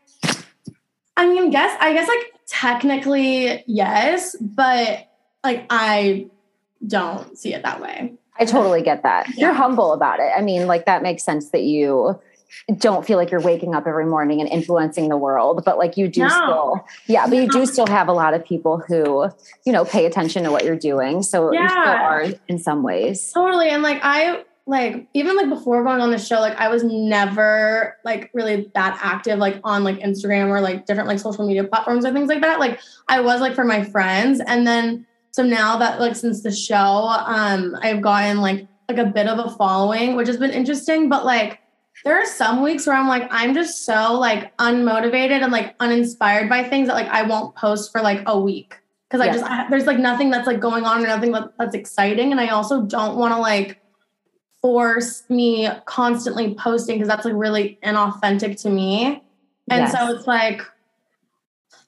[1.16, 5.07] I mean, guess I guess like technically yes, but
[5.44, 6.28] like I
[6.87, 8.14] don't see it that way.
[8.38, 9.28] I totally get that.
[9.28, 9.46] Yeah.
[9.46, 10.33] You're humble about it.
[10.37, 12.18] I mean, like that makes sense that you
[12.79, 16.09] don't feel like you're waking up every morning and influencing the world but like you
[16.09, 16.29] do no.
[16.29, 19.29] still yeah but you do still have a lot of people who
[19.64, 21.62] you know pay attention to what you're doing so yeah.
[21.62, 26.01] you still are in some ways totally and like i like even like before going
[26.01, 30.49] on the show like i was never like really that active like on like instagram
[30.49, 33.55] or like different like social media platforms or things like that like i was like
[33.55, 38.41] for my friends and then so now that like since the show um i've gotten
[38.41, 41.61] like like a bit of a following which has been interesting but like
[42.05, 46.48] there are some weeks where I'm like, I'm just so like unmotivated and like uninspired
[46.48, 48.78] by things that like I won't post for like a week
[49.09, 51.74] because I just I, there's like nothing that's like going on or nothing that, that's
[51.74, 53.80] exciting, and I also don't want to like
[54.61, 59.22] force me constantly posting because that's like really inauthentic to me.
[59.70, 59.92] And yes.
[59.92, 60.62] so it's like,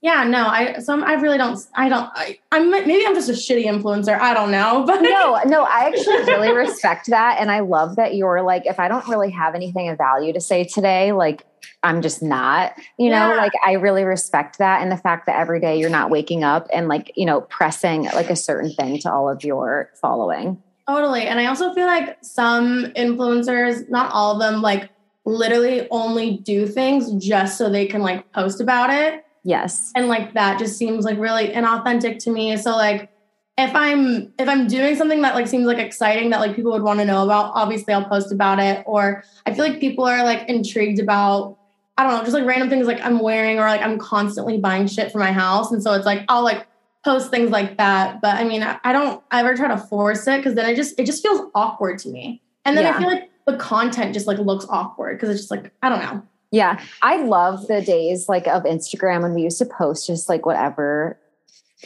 [0.06, 1.58] Yeah, no, I so I really don't.
[1.74, 2.08] I don't.
[2.14, 4.16] I, I'm maybe I'm just a shitty influencer.
[4.16, 8.14] I don't know, but no, no, I actually really respect that, and I love that
[8.14, 11.44] you're like, if I don't really have anything of value to say today, like
[11.82, 13.36] I'm just not, you know, yeah.
[13.36, 14.80] like I really respect that.
[14.80, 18.04] And the fact that every day you're not waking up and like, you know, pressing
[18.04, 20.62] like a certain thing to all of your following.
[20.88, 21.22] Totally.
[21.22, 24.88] And I also feel like some influencers, not all of them, like
[25.24, 29.24] literally only do things just so they can like post about it.
[29.46, 29.92] Yes.
[29.94, 32.56] And like that just seems like really inauthentic to me.
[32.56, 33.12] So like
[33.56, 36.82] if I'm if I'm doing something that like seems like exciting that like people would
[36.82, 38.82] want to know about, obviously I'll post about it.
[38.86, 41.58] Or I feel like people are like intrigued about
[41.96, 44.88] I don't know, just like random things like I'm wearing or like I'm constantly buying
[44.88, 45.70] shit for my house.
[45.70, 46.66] And so it's like I'll like
[47.04, 48.20] post things like that.
[48.20, 51.06] But I mean, I don't ever try to force it because then it just it
[51.06, 52.42] just feels awkward to me.
[52.64, 52.96] And then yeah.
[52.96, 56.00] I feel like the content just like looks awkward because it's just like, I don't
[56.00, 56.20] know.
[56.50, 56.80] Yeah.
[57.02, 61.18] I love the days like of Instagram when we used to post just like whatever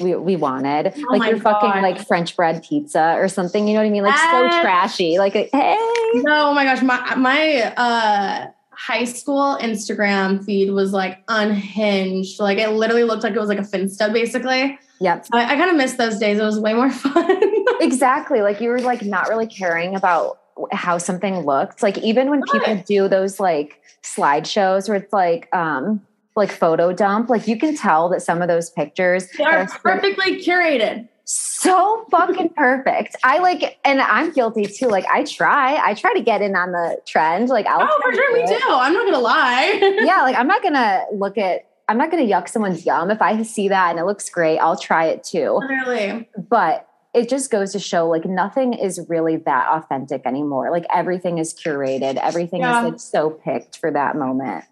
[0.00, 0.92] we, we wanted.
[0.96, 1.61] Oh like your God.
[1.61, 3.66] fucking like French bread pizza or something.
[3.66, 4.02] You know what I mean?
[4.02, 5.18] Like so trashy.
[5.18, 5.76] Like hey.
[6.14, 6.82] No, oh my gosh.
[6.82, 12.40] My my uh high school Instagram feed was like unhinged.
[12.40, 14.78] Like it literally looked like it was like a Finsta basically.
[15.00, 15.26] Yep.
[15.32, 16.38] I, I kind of miss those days.
[16.38, 17.40] It was way more fun.
[17.80, 18.42] exactly.
[18.42, 20.39] Like you were like not really caring about
[20.72, 21.82] how something looked.
[21.82, 26.00] Like even when people do those like slideshows where it's like um
[26.36, 29.66] like photo dump, like you can tell that some of those pictures they are, are
[29.66, 33.16] perfectly curated so fucking perfect.
[33.22, 34.88] I like, and I'm guilty too.
[34.88, 37.48] Like, I try, I try to get in on the trend.
[37.48, 37.88] Like, I'll.
[37.88, 38.61] Oh, for sure, me too.
[38.68, 39.78] I'm not gonna lie.
[40.04, 41.66] yeah, like I'm not gonna look at.
[41.88, 43.11] I'm not gonna yuck someone's yum.
[43.11, 45.61] If I see that and it looks great, I'll try it too.
[45.68, 50.70] Really, but it just goes to show like nothing is really that authentic anymore.
[50.70, 52.16] Like everything is curated.
[52.16, 52.84] Everything yeah.
[52.84, 54.64] is like so picked for that moment.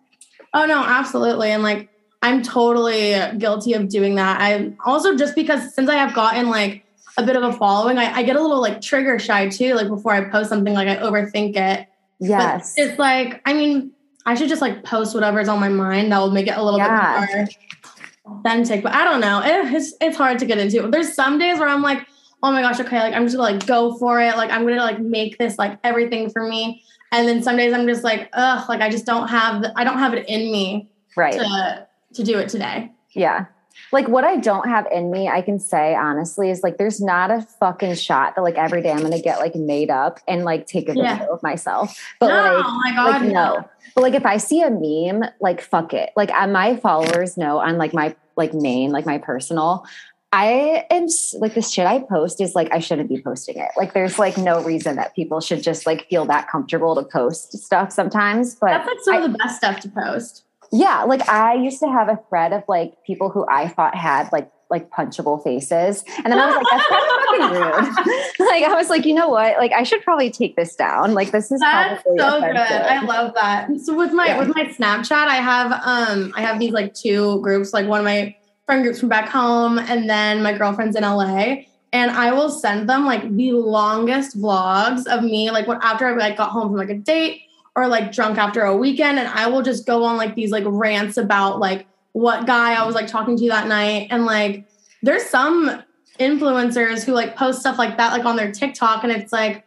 [0.55, 1.51] Oh no, absolutely.
[1.51, 1.89] And like
[2.23, 4.41] I'm totally guilty of doing that.
[4.41, 6.85] I also just because since I have gotten like
[7.17, 9.75] a bit of a following, I, I get a little like trigger shy too.
[9.75, 11.89] Like before I post something, like I overthink it.
[12.21, 12.75] Yes.
[12.77, 13.93] But it's like, I mean,
[14.27, 16.13] I should just like post whatever's on my mind.
[16.13, 17.27] That will make it a little yeah.
[17.27, 18.83] bit more authentic.
[18.83, 19.41] But I don't know.
[19.43, 20.89] It, it's it's hard to get into.
[20.89, 22.07] There's some days where I'm like,
[22.43, 24.37] oh my gosh, okay, like I'm just gonna like go for it.
[24.37, 26.83] Like I'm gonna like make this like everything for me.
[27.11, 29.99] And then some days I'm just like, ugh, like I just don't have I don't
[29.99, 30.89] have it in me.
[31.17, 31.35] Right.
[31.35, 32.93] To, to do it today.
[33.13, 33.47] Yeah.
[33.93, 37.31] Like what I don't have in me, I can say honestly, is like there's not
[37.31, 40.67] a fucking shot that like every day I'm gonna get like made up and like
[40.67, 41.27] take a video yeah.
[41.31, 41.97] of myself.
[42.21, 43.69] But no, like, my God, like no.
[43.95, 46.11] But like if I see a meme, like fuck it.
[46.17, 49.87] Like uh, my followers know on like my like main, like my personal,
[50.31, 51.07] I am
[51.39, 53.71] like the shit I post is like I shouldn't be posting it.
[53.77, 57.53] Like there's like no reason that people should just like feel that comfortable to post
[57.57, 58.55] stuff sometimes.
[58.55, 60.45] But that's like some I, of the best stuff to post.
[60.71, 64.31] Yeah, like I used to have a thread of like people who I thought had
[64.31, 66.05] like like punchable faces.
[66.19, 68.49] And then I was like, that's fucking rude.
[68.51, 69.57] like I was like, you know what?
[69.57, 71.15] Like I should probably take this down.
[71.15, 72.43] Like this is that's so offensive.
[72.43, 72.57] good.
[72.57, 73.69] I love that.
[73.81, 74.39] So with my yeah.
[74.39, 78.05] with my Snapchat, I have um I have these like two groups, like one of
[78.05, 78.37] my
[78.69, 81.63] friend groups from back home and then my girlfriends in LA.
[81.91, 86.13] And I will send them like the longest vlogs of me, like when after I
[86.13, 87.45] like got home from like a date
[87.75, 90.65] or like drunk after a weekend and I will just go on like these like
[90.67, 94.69] rants about like what guy I was like talking to that night and like
[95.03, 95.83] there's some
[96.21, 99.65] influencers who like post stuff like that like on their TikTok and it's like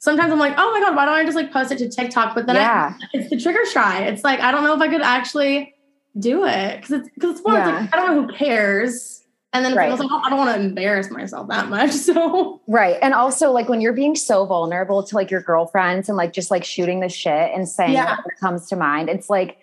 [0.00, 2.34] sometimes I'm like, oh my God, why don't I just like post it to TikTok?
[2.34, 2.94] But then yeah.
[3.00, 4.04] I, it's the trigger shy.
[4.06, 5.74] It's like, I don't know if I could actually
[6.18, 7.80] do it because it's because it's more yeah.
[7.80, 9.22] like, I don't know who cares.
[9.52, 9.88] And then right.
[9.90, 11.90] like, I don't want to embarrass myself that much.
[11.94, 12.98] So right.
[13.00, 16.50] And also like when you're being so vulnerable to like your girlfriends and like just
[16.50, 18.16] like shooting the shit and saying yeah.
[18.16, 19.58] what comes to mind, it's like,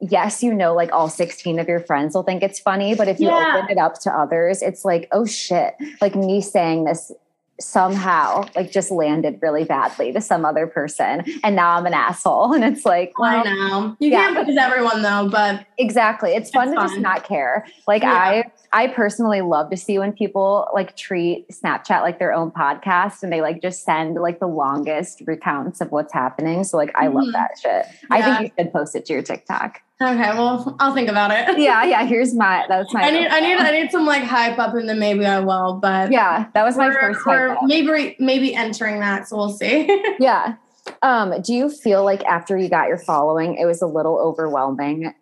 [0.00, 3.20] yes, you know, like all 16 of your friends will think it's funny, but if
[3.20, 3.56] you yeah.
[3.56, 7.12] open it up to others, it's like, oh shit, like me saying this
[7.60, 12.52] somehow like just landed really badly to some other person and now i'm an asshole
[12.54, 16.50] and it's like well, i know you yeah, can't please everyone though but exactly it's
[16.50, 16.88] fun it's to fun.
[16.88, 18.12] just not care like yeah.
[18.12, 23.22] i i personally love to see when people like treat snapchat like their own podcast
[23.22, 27.06] and they like just send like the longest recounts of what's happening so like i
[27.06, 27.18] mm-hmm.
[27.18, 28.08] love that shit yeah.
[28.10, 31.56] i think you should post it to your tiktok Okay, well, I'll think about it.
[31.58, 32.04] Yeah, yeah.
[32.04, 33.02] Here's my that's my.
[33.02, 35.74] I need, I need, I need some like hype up, and then maybe I will.
[35.74, 37.20] But yeah, that was my first.
[37.26, 39.86] Or maybe, maybe entering that, so we'll see.
[40.18, 40.56] yeah.
[41.02, 45.14] Um, do you feel like after you got your following, it was a little overwhelming,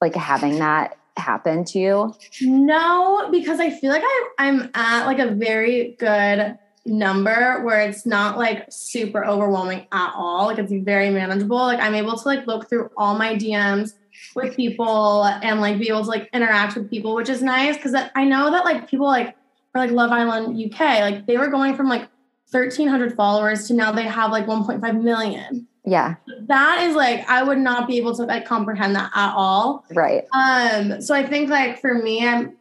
[0.00, 2.14] like having that happen to you?
[2.42, 6.56] No, because I feel like I, I'm at like a very good
[6.86, 10.46] number where it's not like super overwhelming at all.
[10.46, 11.56] Like it's very manageable.
[11.56, 13.94] Like I'm able to like look through all my DMs
[14.34, 17.94] with people and like be able to like interact with people, which is nice because
[18.14, 19.36] I know that like people like
[19.72, 22.08] for like Love Island UK, like they were going from like
[22.50, 25.66] 1300 followers to now they have like 1.5 million.
[25.84, 26.14] Yeah.
[26.42, 29.84] That is like I would not be able to like comprehend that at all.
[29.92, 30.24] Right.
[30.32, 32.56] Um so I think like for me I'm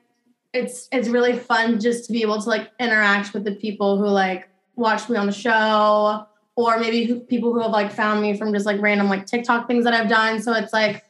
[0.54, 4.08] it's it's really fun just to be able to like interact with the people who
[4.08, 8.38] like watch me on the show or maybe who, people who have like found me
[8.38, 10.42] from just like random like TikTok things that I've done.
[10.42, 11.04] So it's like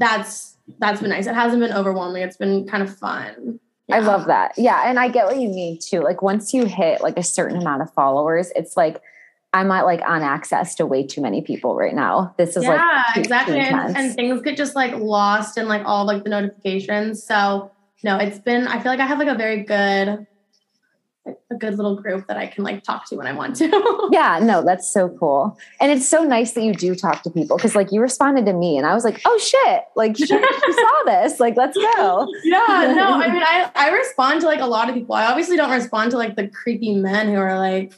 [0.00, 1.26] that's that's been nice.
[1.26, 2.22] It hasn't been overwhelming.
[2.22, 3.60] It's been kind of fun.
[3.86, 3.96] Yeah.
[3.96, 4.52] I love that.
[4.56, 6.00] Yeah, and I get what you mean too.
[6.00, 9.00] Like once you hit like a certain amount of followers, it's like
[9.52, 12.34] I'm not like on access to way too many people right now.
[12.38, 15.82] This is yeah, like yeah, exactly, and, and, things get just like lost in like
[15.84, 17.22] all like the notifications.
[17.22, 17.70] So
[18.02, 18.66] no, it's been.
[18.66, 20.26] I feel like I have like a very good
[21.50, 24.08] a good little group that I can like talk to when I want to.
[24.12, 25.58] yeah, no, that's so cool.
[25.80, 28.52] And it's so nice that you do talk to people because like you responded to
[28.52, 31.40] me and I was like, oh shit, like she, she saw this.
[31.40, 32.26] Like, let's go.
[32.42, 35.14] Yeah, no, I mean I, I respond to like a lot of people.
[35.14, 37.92] I obviously don't respond to like the creepy men who are like,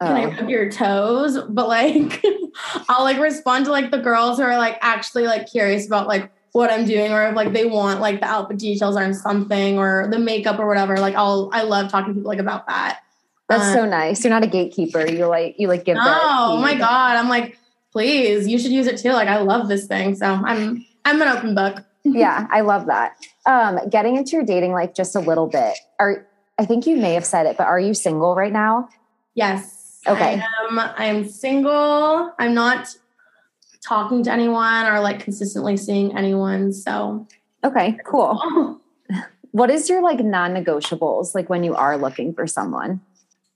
[0.00, 0.20] can oh.
[0.20, 1.38] I rub your toes?
[1.48, 2.24] But like
[2.88, 6.30] I'll like respond to like the girls who are like actually like curious about like
[6.52, 10.08] what I'm doing or if like they want like the outfit details or something or
[10.10, 10.96] the makeup or whatever.
[10.96, 13.00] Like I'll I love talking to people like about that.
[13.48, 14.24] That's um, so nice.
[14.24, 15.06] You're not a gatekeeper.
[15.06, 15.96] You like you like give.
[15.96, 17.16] No, oh my god.
[17.16, 17.58] I'm like,
[17.92, 19.12] please, you should use it too.
[19.12, 20.14] Like I love this thing.
[20.14, 21.84] So I'm I'm an open book.
[22.04, 23.16] yeah, I love that.
[23.46, 25.76] Um, getting into your dating life just a little bit.
[25.98, 26.26] Are
[26.58, 28.88] I think you may have said it, but are you single right now?
[29.34, 30.00] Yes.
[30.06, 30.40] Okay.
[30.40, 32.32] I am I'm single.
[32.38, 32.88] I'm not
[33.86, 36.72] talking to anyone or like consistently seeing anyone.
[36.72, 37.26] So,
[37.64, 38.80] okay, cool.
[39.52, 43.00] what is your like non negotiables like when you are looking for someone?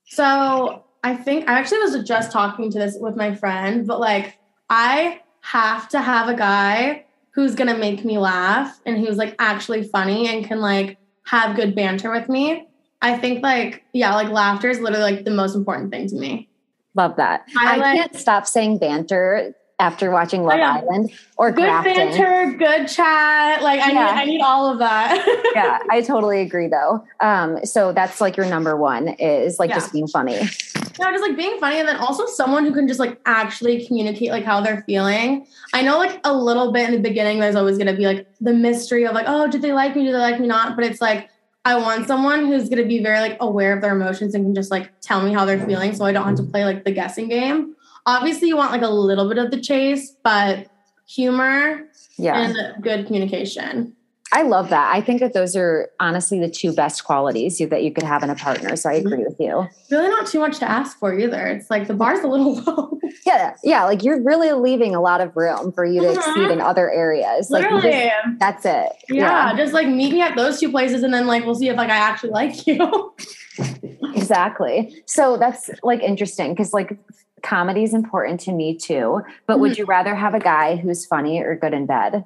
[0.07, 4.39] So, I think I actually was just talking to this with my friend, but like
[4.71, 9.83] I have to have a guy who's gonna make me laugh and who's like actually
[9.83, 10.97] funny and can like
[11.27, 12.67] have good banter with me.
[13.03, 16.49] I think like yeah, like laughter is literally like the most important thing to me.
[16.95, 17.45] Love that.
[17.59, 20.75] I, I like, can't stop saying banter after watching Love oh, yeah.
[20.75, 21.95] Island or good grafting.
[21.95, 23.63] banter, good chat.
[23.63, 23.93] Like I yeah.
[23.93, 25.53] need, I need all of that.
[25.55, 27.05] yeah, I totally agree though.
[27.21, 29.77] Um, so that's like your number one is like yeah.
[29.77, 30.35] just being funny.
[30.37, 34.31] Yeah, just like being funny, and then also someone who can just like actually communicate
[34.31, 35.47] like how they're feeling.
[35.73, 38.53] I know like a little bit in the beginning, there's always gonna be like the
[38.53, 40.05] mystery of like, oh, did they like me?
[40.05, 40.77] Do they like me not?
[40.77, 41.31] But it's like
[41.65, 44.71] I want someone who's gonna be very like aware of their emotions and can just
[44.71, 47.29] like tell me how they're feeling, so I don't have to play like the guessing
[47.29, 47.75] game
[48.07, 50.69] obviously you want like a little bit of the chase, but
[51.07, 51.89] humor
[52.19, 52.41] yeah.
[52.41, 53.95] and good communication.
[54.35, 54.93] I love that.
[54.93, 58.31] I think that those are honestly the two best qualities that you could have in
[58.31, 58.75] a partner.
[58.75, 59.69] So I agree with you.
[59.93, 61.47] Really not too much to ask for either.
[61.47, 62.99] It's like the bar's a little low.
[63.25, 63.55] yeah.
[63.63, 63.85] Yeah.
[63.85, 66.19] Like you're really leaving a lot of room for you to mm-hmm.
[66.19, 67.49] exceed in other areas.
[67.49, 67.91] Literally.
[67.91, 68.93] Like just, that's it.
[69.09, 69.57] Yeah, yeah.
[69.57, 71.91] Just like meet me at those two places and then like we'll see if like
[71.91, 73.15] I actually like you.
[74.17, 75.01] exactly.
[75.07, 76.99] So that's like interesting because like
[77.45, 79.23] comedy is important to me too.
[79.47, 79.61] But mm-hmm.
[79.63, 82.25] would you rather have a guy who's funny or good in bed?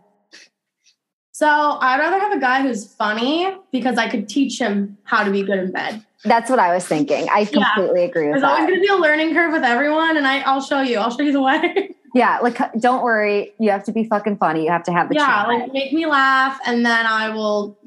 [1.32, 5.30] So I'd rather have a guy who's funny because I could teach him how to
[5.30, 6.04] be good in bed.
[6.24, 7.28] That's what I was thinking.
[7.32, 8.08] I completely yeah.
[8.08, 8.48] agree with There's that.
[8.48, 10.98] There's always going to be a learning curve with everyone, and I, I'll show you.
[10.98, 11.94] I'll show you the way.
[12.14, 13.52] yeah, like don't worry.
[13.60, 14.64] You have to be fucking funny.
[14.64, 17.78] You have to have the yeah, like make me laugh, and then I will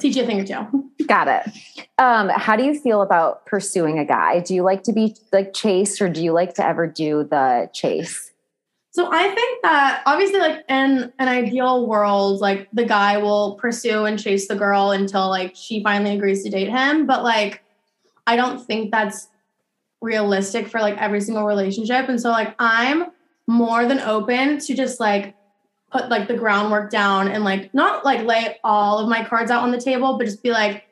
[0.00, 0.90] teach you a thing or two.
[1.06, 1.88] Got it.
[1.98, 4.40] Um, how do you feel about pursuing a guy?
[4.40, 7.68] Do you like to be like chased or do you like to ever do the
[7.72, 8.30] chase?
[8.92, 14.04] So I think that obviously like in an ideal world, like the guy will pursue
[14.04, 17.06] and chase the girl until like she finally agrees to date him.
[17.06, 17.62] But like
[18.26, 19.28] I don't think that's
[20.00, 22.08] realistic for like every single relationship.
[22.08, 23.06] And so like I'm
[23.46, 25.34] more than open to just like
[25.90, 29.62] put like the groundwork down and like not like lay all of my cards out
[29.62, 30.84] on the table, but just be like,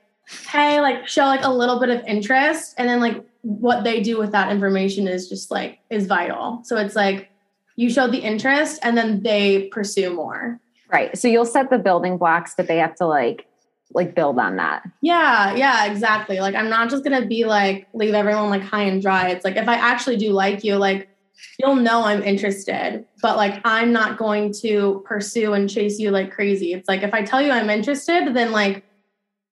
[0.48, 2.74] hey, like show like a little bit of interest.
[2.78, 6.60] And then like what they do with that information is just like is vital.
[6.64, 7.30] So it's like
[7.76, 10.60] you show the interest and then they pursue more.
[10.90, 11.16] Right.
[11.16, 13.46] So you'll set the building blocks, but they have to like
[13.94, 14.82] like build on that.
[15.00, 16.40] Yeah, yeah, exactly.
[16.40, 19.30] Like I'm not just gonna be like leave everyone like high and dry.
[19.30, 21.08] It's like if I actually do like you, like
[21.58, 26.32] you'll know I'm interested, but like I'm not going to pursue and chase you like
[26.32, 26.72] crazy.
[26.72, 28.84] It's like if I tell you I'm interested, then like,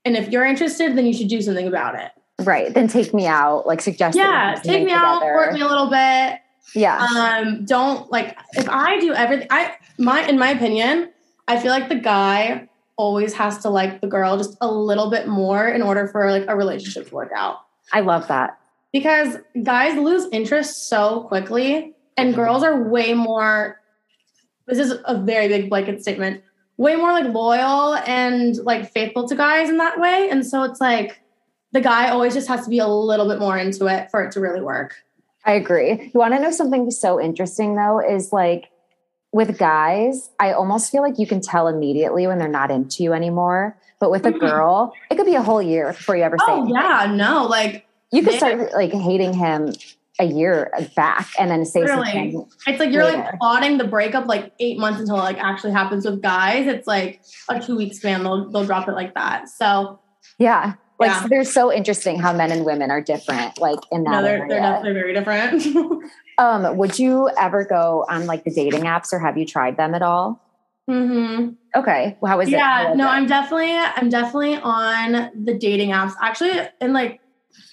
[0.04, 2.12] and if you're interested, then you should do something about it.
[2.40, 2.72] Right.
[2.72, 4.16] Then take me out, like suggest.
[4.16, 6.40] Yeah, take me out, work me a little bit.
[6.74, 6.98] Yeah.
[6.98, 11.10] Um, don't like if I do everything I my in my opinion,
[11.48, 15.28] I feel like the guy always has to like the girl just a little bit
[15.28, 17.58] more in order for like a relationship to work out.
[17.92, 18.58] I love that
[18.98, 23.80] because guys lose interest so quickly and girls are way more
[24.66, 26.42] this is a very big blanket statement
[26.76, 30.28] way more like loyal and like faithful to guys in that way.
[30.30, 31.20] And so it's like
[31.72, 34.32] the guy always just has to be a little bit more into it for it
[34.32, 34.96] to really work.
[35.44, 36.10] I agree.
[36.12, 38.70] You want to know something so interesting though is like
[39.32, 43.12] with guys, I almost feel like you can tell immediately when they're not into you
[43.12, 43.78] anymore.
[43.98, 44.40] But with a mm-hmm.
[44.40, 46.44] girl, it could be a whole year before you ever say.
[46.48, 46.74] Oh anything.
[46.74, 49.72] yeah, no, like you could start like hating him
[50.18, 52.46] a year back and then say something.
[52.66, 53.18] It's like you're later.
[53.18, 56.66] like plotting the breakup like eight months until it like actually happens with guys.
[56.66, 58.22] It's like a two week span.
[58.22, 59.48] They'll they'll drop it like that.
[59.48, 60.00] So
[60.38, 60.74] yeah.
[60.98, 61.26] Like yeah.
[61.28, 64.10] they're so interesting how men and women are different, like in that.
[64.12, 66.04] No, they're, they're definitely very different.
[66.38, 69.94] um, would you ever go on like the dating apps or have you tried them
[69.94, 70.42] at all?
[70.88, 71.50] Mm-hmm.
[71.78, 72.16] Okay.
[72.20, 72.88] Well, how is yeah, it?
[72.88, 73.10] Yeah, no, it?
[73.10, 76.12] I'm definitely I'm definitely on the dating apps.
[76.22, 77.20] Actually, in like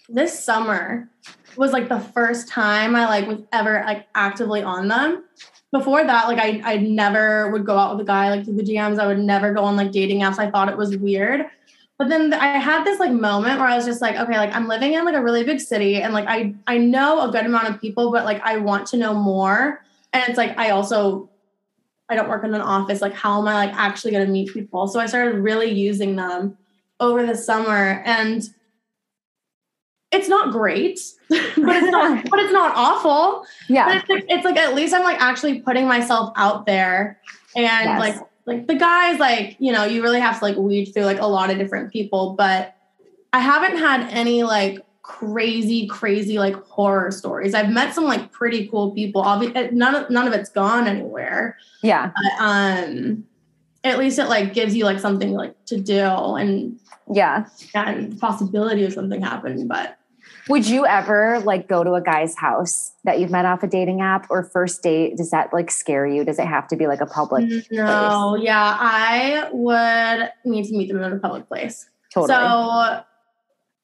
[0.10, 1.10] this summer
[1.56, 5.24] was like the first time I like was ever like actively on them.
[5.72, 8.64] Before that, like I I never would go out with a guy like through the
[8.64, 9.00] DMs.
[9.00, 10.38] I would never go on like dating apps.
[10.38, 11.46] I thought it was weird.
[11.98, 14.68] But then I had this like moment where I was just like, okay, like I'm
[14.68, 17.70] living in like a really big city and like I I know a good amount
[17.70, 19.84] of people, but like I want to know more.
[20.12, 21.30] And it's like I also
[22.10, 23.02] I don't work in an office.
[23.02, 24.88] Like, how am I like actually going to meet people?
[24.88, 26.58] So I started really using them
[27.00, 28.44] over the summer, and
[30.14, 31.00] it's not great,
[31.30, 33.46] but it's not, but it's not awful.
[33.68, 37.20] Yeah, but it's like, it's like at least I'm like actually putting myself out there,
[37.56, 38.00] and yes.
[38.00, 41.20] like like the guys, like you know, you really have to like weed through like
[41.20, 42.76] a lot of different people, but
[43.34, 47.54] I haven't had any like crazy, crazy like horror stories.
[47.54, 49.22] I've met some like pretty cool people.
[49.22, 51.58] Obviously, none of none of it's gone anywhere.
[51.82, 52.12] Yeah.
[52.16, 53.26] But, um,
[53.84, 56.00] at least it like gives you like something like to do
[56.36, 56.80] and
[57.12, 59.68] yeah, and possibility of something happening.
[59.68, 59.98] But
[60.50, 64.02] would you ever like go to a guy's house that you've met off a dating
[64.02, 65.18] app or first date?
[65.18, 66.26] Does that like scare you?
[66.26, 67.46] Does it have to be like a public?
[67.72, 68.46] No, place?
[68.46, 71.90] yeah, I would need to meet them in a public place.
[72.14, 72.34] Totally.
[72.34, 73.04] So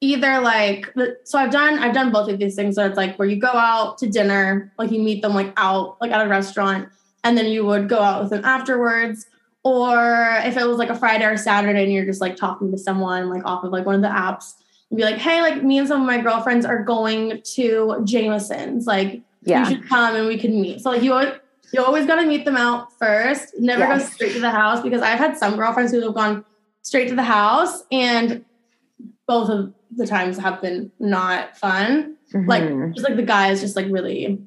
[0.00, 0.92] either like
[1.24, 2.76] so I've done I've done both of these things.
[2.76, 5.96] So it's like where you go out to dinner, like you meet them like out
[6.00, 6.88] like at a restaurant,
[7.24, 9.26] and then you would go out with them afterwards.
[9.62, 12.78] Or if it was like a Friday or Saturday and you're just like talking to
[12.78, 14.54] someone like off of like one of the apps,
[14.96, 18.86] be like, hey, like me and some of my girlfriends are going to Jameson's.
[18.86, 19.60] Like yeah.
[19.60, 20.80] you should come and we can meet.
[20.80, 21.34] So like you always,
[21.72, 23.54] you always gotta meet them out first.
[23.58, 24.02] Never yes.
[24.02, 26.44] go straight to the house because I've had some girlfriends who have gone
[26.82, 28.44] straight to the house and
[29.26, 32.16] both of the times have been not fun.
[32.34, 32.48] Mm-hmm.
[32.48, 34.40] Like just like the guy is just like really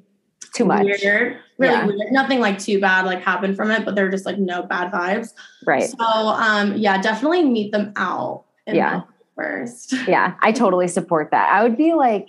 [0.54, 1.86] too much weird, really yeah.
[1.86, 2.12] weird.
[2.12, 5.32] Nothing like too bad like happened from it, but they're just like no bad vibes.
[5.66, 5.84] Right.
[5.84, 8.44] So um yeah, definitely meet them out.
[8.66, 9.02] yeah.
[9.36, 9.92] First.
[10.06, 11.52] Yeah, I totally support that.
[11.52, 12.28] I would be like,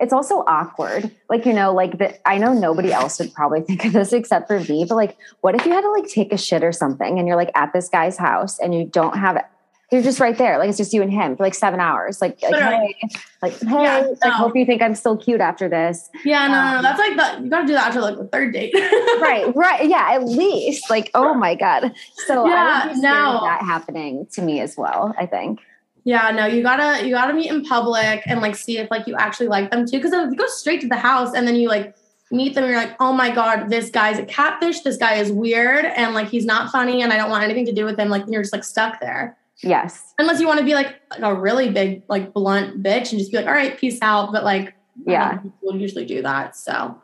[0.00, 1.10] it's also awkward.
[1.30, 4.48] Like, you know, like that I know nobody else would probably think of this except
[4.48, 7.18] for me, but like, what if you had to like take a shit or something
[7.18, 9.44] and you're like at this guy's house and you don't have it?
[9.92, 10.58] you're just right there.
[10.58, 12.22] Like it's just you and him for like seven hours.
[12.22, 12.94] Like, like hey,
[13.42, 14.16] like, hey, yeah, no.
[14.24, 16.08] I hope you think I'm still cute after this.
[16.24, 16.82] Yeah, no, um, no.
[16.82, 18.72] That's like the, you gotta do that after like the third date.
[18.74, 19.86] right, right.
[19.86, 20.88] Yeah, at least.
[20.88, 21.92] Like, oh my God.
[22.26, 23.40] So yeah, no.
[23.42, 25.60] that happening to me as well, I think.
[26.04, 29.14] Yeah, no, you gotta you gotta meet in public and like see if like you
[29.16, 30.00] actually like them too.
[30.00, 31.94] Cause if you go straight to the house and then you like
[32.32, 35.84] meet them, you're like, oh my God, this guy's a catfish, this guy is weird,
[35.84, 38.08] and like he's not funny, and I don't want anything to do with him.
[38.08, 39.36] Like you're just like stuck there.
[39.62, 40.14] Yes.
[40.18, 43.36] Unless you want to be like a really big, like blunt bitch and just be
[43.36, 44.32] like, all right, peace out.
[44.32, 44.74] But like,
[45.06, 46.56] yeah, people usually do that.
[46.56, 47.00] So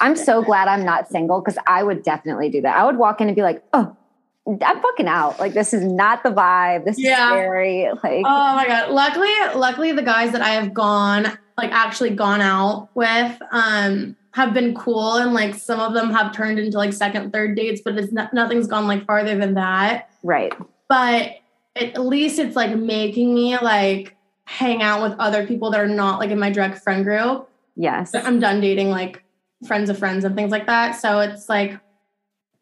[0.00, 2.76] I'm so glad I'm not single because I would definitely do that.
[2.76, 3.96] I would walk in and be like, oh,
[4.46, 5.38] I'm fucking out.
[5.38, 6.84] Like this is not the vibe.
[6.84, 7.26] This yeah.
[7.26, 7.88] is scary.
[8.02, 8.90] Like oh my god.
[8.90, 14.54] Luckily, luckily the guys that I have gone like actually gone out with um have
[14.54, 17.96] been cool and like some of them have turned into like second, third dates, but
[17.98, 20.10] it's not, nothing's gone like farther than that.
[20.22, 20.52] Right.
[20.88, 21.32] But
[21.76, 26.18] at least it's like making me like hang out with other people that are not
[26.18, 27.48] like in my direct friend group.
[27.76, 28.14] Yes.
[28.14, 29.22] I'm done dating like
[29.66, 30.92] friends of friends and things like that.
[30.92, 31.78] So it's like,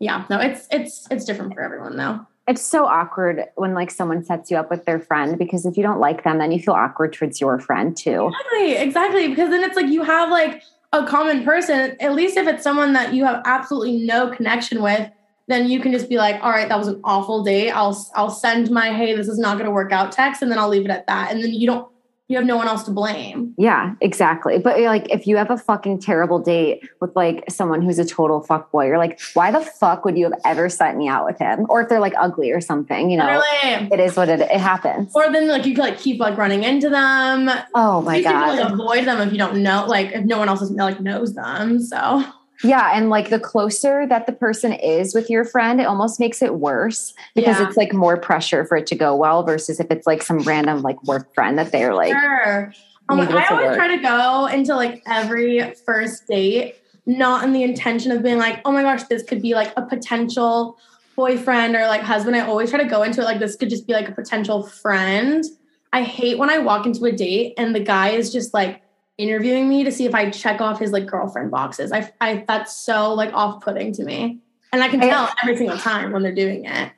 [0.00, 2.26] yeah, no, it's it's it's different for everyone though.
[2.48, 5.82] It's so awkward when like someone sets you up with their friend because if you
[5.82, 8.28] don't like them, then you feel awkward towards your friend too.
[8.28, 9.28] Exactly, exactly.
[9.28, 12.94] Because then it's like you have like a common person, at least if it's someone
[12.94, 15.08] that you have absolutely no connection with,
[15.46, 17.70] then you can just be like, all right, that was an awful day.
[17.70, 20.58] I'll I'll send my hey, this is not going to work out text, and then
[20.58, 21.30] I'll leave it at that.
[21.30, 21.88] And then you don't
[22.30, 23.52] you have no one else to blame.
[23.58, 24.60] Yeah, exactly.
[24.60, 28.40] But like if you have a fucking terrible date with like someone who's a total
[28.40, 31.40] fuck boy, you're like, why the fuck would you have ever sent me out with
[31.40, 31.66] him?
[31.68, 33.88] Or if they're like ugly or something, you know, really?
[33.90, 35.10] it is what it, it happens.
[35.12, 37.50] Or then like you could like keep like running into them.
[37.74, 38.56] Oh my you god.
[38.56, 41.00] Can, like, avoid them if you don't know, like if no one else is, like
[41.00, 41.80] knows them.
[41.80, 42.22] So
[42.62, 42.92] Yeah.
[42.94, 46.56] And like the closer that the person is with your friend, it almost makes it
[46.56, 47.66] worse because yeah.
[47.66, 50.82] it's like more pressure for it to go well versus if it's like some random
[50.82, 52.12] like work friend that they're like.
[52.12, 52.72] Sure.
[53.08, 53.76] Um, I always work.
[53.76, 58.60] try to go into like every first date, not in the intention of being like,
[58.64, 60.78] oh my gosh, this could be like a potential
[61.16, 62.36] boyfriend or like husband.
[62.36, 64.62] I always try to go into it like this could just be like a potential
[64.62, 65.44] friend.
[65.92, 68.80] I hate when I walk into a date and the guy is just like,
[69.20, 71.92] interviewing me to see if I check off his like girlfriend boxes.
[71.92, 74.38] I, I that's so like off putting to me.
[74.72, 76.92] And I can tell every single time when they're doing it.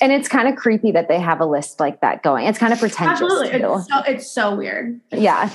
[0.00, 2.46] And it's kind of creepy that they have a list like that going.
[2.46, 3.22] It's kind of pretentious.
[3.22, 3.60] Absolutely.
[3.60, 5.00] It's so, it's so weird.
[5.12, 5.50] Yeah.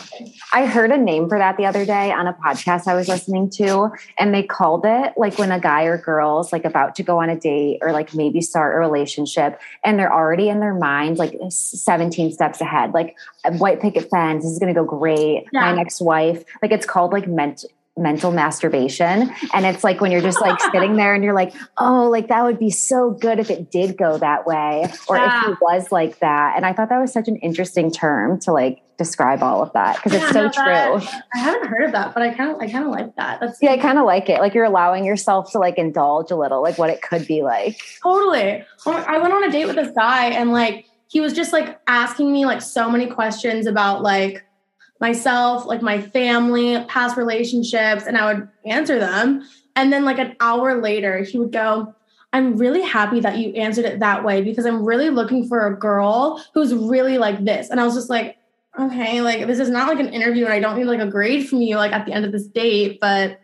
[0.54, 3.50] I heard a name for that the other day on a podcast I was listening
[3.52, 7.22] to, and they called it like when a guy or girl's like about to go
[7.22, 11.18] on a date or like maybe start a relationship, and they're already in their mind
[11.18, 12.94] like 17 steps ahead.
[12.94, 13.16] Like,
[13.58, 15.46] white picket fence, this is going to go great.
[15.52, 15.62] Yeah.
[15.62, 16.44] My next wife.
[16.62, 17.66] Like, it's called like ment
[18.02, 19.32] mental masturbation.
[19.54, 22.43] And it's like when you're just like sitting there and you're like oh like that
[22.43, 25.43] would be so good if it did go that way or yeah.
[25.43, 26.56] if it was like that.
[26.56, 29.95] And i thought that was such an interesting term to like describe all of that
[29.95, 32.70] because it's so true that, i haven't heard of that but i kind of i
[32.70, 33.39] kind of like that.
[33.39, 34.39] That's yeah i kind of like it.
[34.39, 37.80] Like you're allowing yourself to like indulge a little like what it could be like.
[38.04, 38.64] Totally.
[38.86, 42.32] I went on a date with this guy and like he was just like asking
[42.32, 44.45] me like so many questions about like
[45.02, 49.45] myself, like my family, past relationships, and I would answer them.
[49.76, 51.93] And then, like an hour later, he would go,
[52.32, 55.76] I'm really happy that you answered it that way because I'm really looking for a
[55.76, 57.70] girl who's really like this.
[57.70, 58.38] And I was just like,
[58.80, 61.49] okay, like this is not like an interview and I don't need like a grade
[61.49, 63.41] from you like at the end of this date, but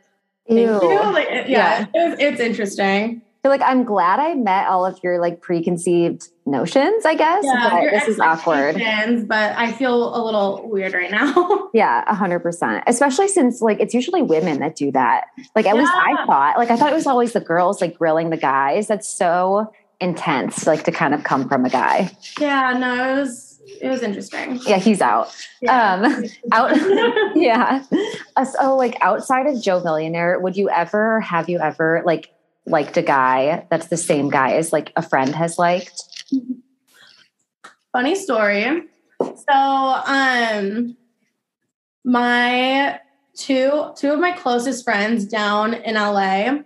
[0.49, 0.79] Ew.
[1.11, 1.85] Like, yeah, yeah.
[1.93, 7.15] It's, it's interesting like I'm glad I met all of your like preconceived notions, I
[7.15, 7.45] guess.
[7.45, 8.75] Yeah, but this is awkward.
[9.27, 11.69] But I feel a little weird right now.
[11.73, 12.83] yeah, a hundred percent.
[12.87, 15.25] Especially since like it's usually women that do that.
[15.55, 15.81] Like at yeah.
[15.81, 16.57] least I thought.
[16.57, 18.87] Like I thought it was always the girls like grilling the guys.
[18.87, 22.11] That's so intense, like to kind of come from a guy.
[22.39, 24.59] Yeah, no, it was it was interesting.
[24.65, 25.35] Yeah, he's out.
[25.61, 25.93] Yeah.
[25.93, 26.71] Um out
[27.35, 27.83] yeah.
[28.35, 32.31] Uh, so like outside of Joe Millionaire, would you ever have you ever like
[32.67, 36.03] liked a guy that's the same guy as like a friend has liked?
[37.93, 38.83] Funny story.
[39.21, 40.95] So, um,
[42.03, 42.99] my
[43.35, 46.59] two two of my closest friends down in LA,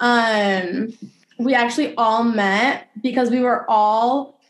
[0.00, 0.92] um,
[1.38, 4.40] we actually all met because we were all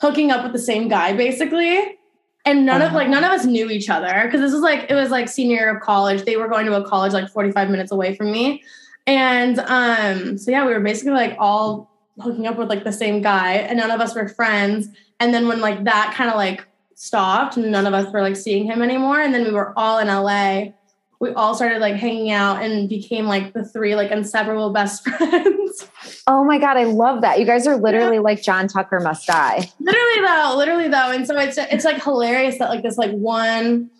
[0.00, 1.98] hooking up with the same guy, basically.
[2.44, 4.94] And none of like none of us knew each other because this was like it
[4.94, 6.24] was like senior year of college.
[6.24, 8.62] They were going to a college like 45 minutes away from me.
[9.06, 11.90] And um, so yeah, we were basically like all
[12.20, 14.88] hooking up with like the same guy, and none of us were friends.
[15.20, 18.64] And then when like that kind of like stopped, none of us were like seeing
[18.64, 19.20] him anymore.
[19.20, 20.72] And then we were all in LA.
[21.18, 25.88] We all started like hanging out and became like the three like inseparable best friends.
[26.26, 27.38] Oh my god, I love that.
[27.38, 28.22] You guys are literally yeah.
[28.22, 29.70] like John Tucker must die.
[29.78, 31.10] Literally though, literally though.
[31.12, 33.90] And so it's it's like hilarious that like this like one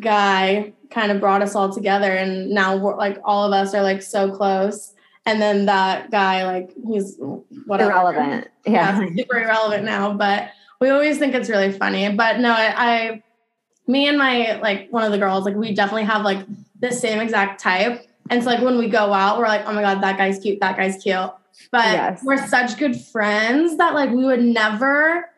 [0.00, 3.82] guy kind of brought us all together and now we're like all of us are
[3.82, 4.94] like so close.
[5.24, 7.16] And then that guy like he's
[7.66, 7.90] whatever.
[7.90, 8.48] Irrelevant.
[8.66, 12.10] Yeah, yeah super irrelevant now but we always think it's really funny.
[12.14, 13.22] But no I, I
[13.86, 16.46] me and my like one of the girls like we definitely have like
[16.80, 18.06] the same exact type.
[18.30, 20.60] And so like when we go out we're like oh my god that guy's cute
[20.60, 21.30] that guy's cute.
[21.70, 22.22] But yes.
[22.24, 25.31] we're such good friends that like we would never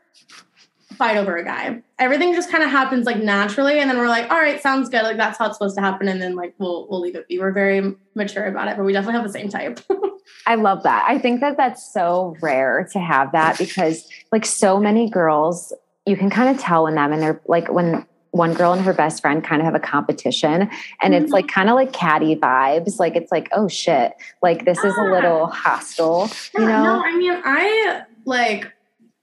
[0.96, 1.82] fight over a guy.
[1.98, 5.02] Everything just kind of happens like naturally, and then we're like, all right, sounds good.
[5.02, 7.38] Like that's how it's supposed to happen, and then like we'll we'll leave it be.
[7.38, 9.80] We're very mature about it, but we definitely have the same type.
[10.46, 11.04] I love that.
[11.08, 15.72] I think that that's so rare to have that because like so many girls,
[16.06, 18.92] you can kind of tell when them and they're like when one girl and her
[18.92, 20.68] best friend kind of have a competition
[21.00, 21.54] and it's like mm-hmm.
[21.54, 25.46] kind of like catty vibes like it's like oh shit like this is a little
[25.46, 28.73] hostile you know no i mean i like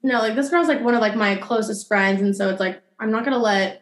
[0.03, 2.81] no, like this girl's like one of like my closest friends, and so it's like
[2.99, 3.81] I'm not gonna let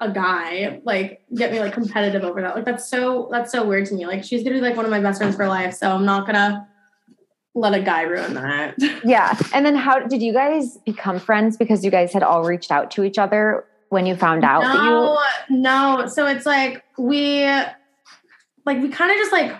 [0.00, 2.54] a guy like get me like competitive over that.
[2.54, 4.06] Like that's so that's so weird to me.
[4.06, 6.26] Like she's gonna be like one of my best friends for life, so I'm not
[6.26, 6.68] gonna
[7.54, 8.76] let a guy ruin that.
[9.04, 9.38] Yeah.
[9.54, 12.90] And then how did you guys become friends because you guys had all reached out
[12.92, 17.44] to each other when you found out no, that you No, so it's like we
[18.66, 19.52] like we kind of just like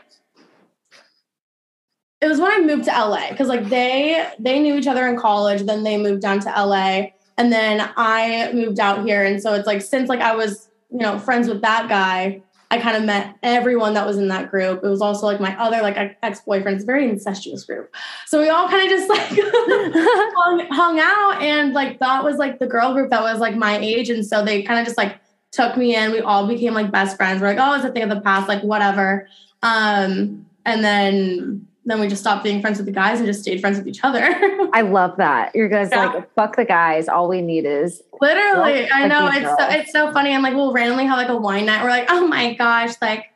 [2.20, 5.16] it was when I moved to LA because like they they knew each other in
[5.16, 9.54] college, then they moved down to LA, and then I moved out here, and so
[9.54, 13.04] it's like since like I was you know friends with that guy, I kind of
[13.04, 14.82] met everyone that was in that group.
[14.82, 17.94] It was also like my other like ex boyfriends, very incestuous group.
[18.26, 22.58] So we all kind of just like hung, hung out, and like that was like
[22.58, 25.20] the girl group that was like my age, and so they kind of just like
[25.52, 26.12] took me in.
[26.12, 27.42] We all became like best friends.
[27.42, 29.28] We're like, oh, it's a thing of the past, like whatever.
[29.62, 33.60] Um, and then then we just stopped being friends with the guys and just stayed
[33.60, 34.20] friends with each other.
[34.72, 35.54] I love that.
[35.54, 36.06] You guys yeah.
[36.06, 37.08] like fuck the guys.
[37.08, 38.90] All we need is literally.
[38.90, 40.30] I know it's so, it's so funny.
[40.30, 41.84] And like we'll randomly have like a wine night.
[41.84, 43.32] We're like, oh my gosh, like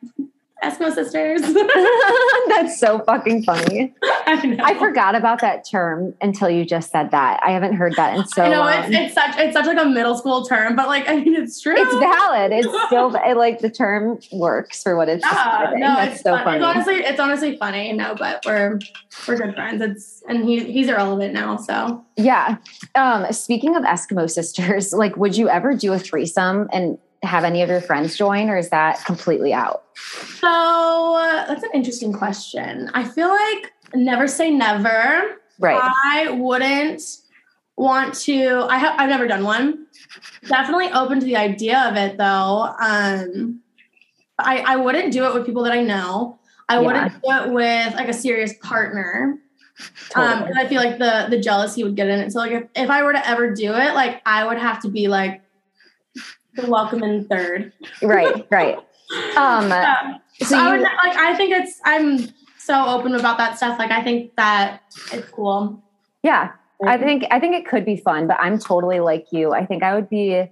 [0.63, 1.41] Eskimo sisters.
[2.49, 3.95] That's so fucking funny.
[4.03, 7.41] I, I, forgot about that term until you just said that.
[7.43, 8.73] I haven't heard that in so I know long.
[8.85, 11.61] It's, it's such it's such like a middle school term, but like I mean it's
[11.61, 11.75] true.
[11.77, 12.53] It's valid.
[12.53, 15.25] It's still it, like the term works for what it's.
[15.25, 16.45] Yeah, no, That's it's so fun.
[16.45, 16.57] funny.
[16.59, 17.93] It's honestly it's honestly funny.
[17.93, 18.79] No, but we're
[19.27, 19.81] we're good friends.
[19.81, 21.57] It's and he he's irrelevant now.
[21.57, 22.57] So yeah.
[22.95, 27.63] Um, speaking of Eskimo sisters, like, would you ever do a threesome and have any
[27.63, 29.85] of your friends join or is that completely out?
[30.39, 32.91] So uh, that's an interesting question.
[32.95, 35.37] I feel like never say never.
[35.59, 35.79] Right.
[36.05, 37.03] I wouldn't
[37.77, 39.87] want to, I have, I've never done one.
[40.47, 42.75] Definitely open to the idea of it though.
[42.81, 43.61] Um,
[44.39, 46.39] I, I wouldn't do it with people that I know.
[46.69, 46.87] I yeah.
[46.87, 49.39] wouldn't do it with like a serious partner.
[50.15, 50.53] Um, totally.
[50.53, 52.33] Um, I feel like the the jealousy would get in it.
[52.33, 54.89] So like if, if I were to ever do it, like I would have to
[54.89, 55.43] be like
[56.69, 57.73] welcome in third.
[58.03, 58.77] Right, right.
[59.37, 60.19] Um, yeah.
[60.43, 61.17] so you, I would like.
[61.17, 61.81] I think it's.
[61.85, 62.19] I'm
[62.59, 63.79] so open about that stuff.
[63.79, 64.83] Like, I think that
[65.13, 65.83] it's cool.
[66.23, 66.53] Yeah,
[66.87, 69.53] I think I think it could be fun, but I'm totally like you.
[69.53, 70.49] I think I would be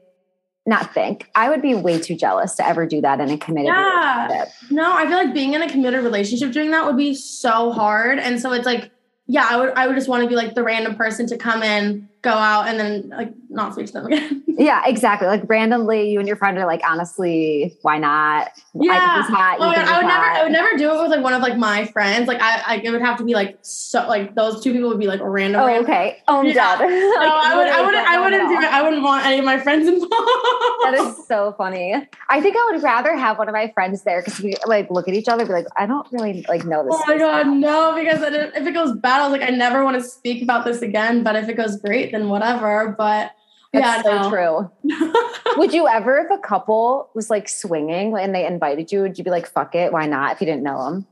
[0.66, 3.68] not think I would be way too jealous to ever do that in a committed
[3.68, 4.26] yeah.
[4.26, 4.54] relationship.
[4.70, 8.18] No, I feel like being in a committed relationship doing that would be so hard,
[8.18, 8.90] and so it's like,
[9.26, 11.62] yeah, I would I would just want to be like the random person to come
[11.62, 14.44] in go out and then like not speak to them again.
[14.46, 15.26] yeah, exactly.
[15.26, 18.50] Like randomly, you and your friend are like, honestly, why not?
[18.74, 21.22] Yeah, I, hat, oh well, I would never, I would never do it with like
[21.22, 22.28] one of like my friends.
[22.28, 24.98] Like I, I it would have to be like so like those two people would
[24.98, 25.60] be like a random.
[25.60, 25.84] Oh, random.
[25.84, 26.18] okay.
[26.28, 26.74] Oh, yeah.
[26.78, 28.72] like, no, I would, I wouldn't, I wouldn't do it.
[28.72, 30.12] I wouldn't want any of my friends involved.
[30.12, 31.94] that is so funny.
[32.28, 35.08] I think I would rather have one of my friends there because we like look
[35.08, 36.94] at each other, be like, I don't really like know this.
[36.94, 37.94] Oh my god, no!
[37.94, 40.82] Because if it goes bad, I was like, I never want to speak about this
[40.82, 41.22] again.
[41.22, 42.94] But if it goes great, then whatever.
[42.96, 43.32] But
[43.72, 44.30] that's yeah, so no.
[44.30, 45.14] true.
[45.56, 49.24] would you ever, if a couple was like swinging and they invited you, would you
[49.24, 50.32] be like, fuck it, why not?
[50.32, 51.06] If you didn't know them?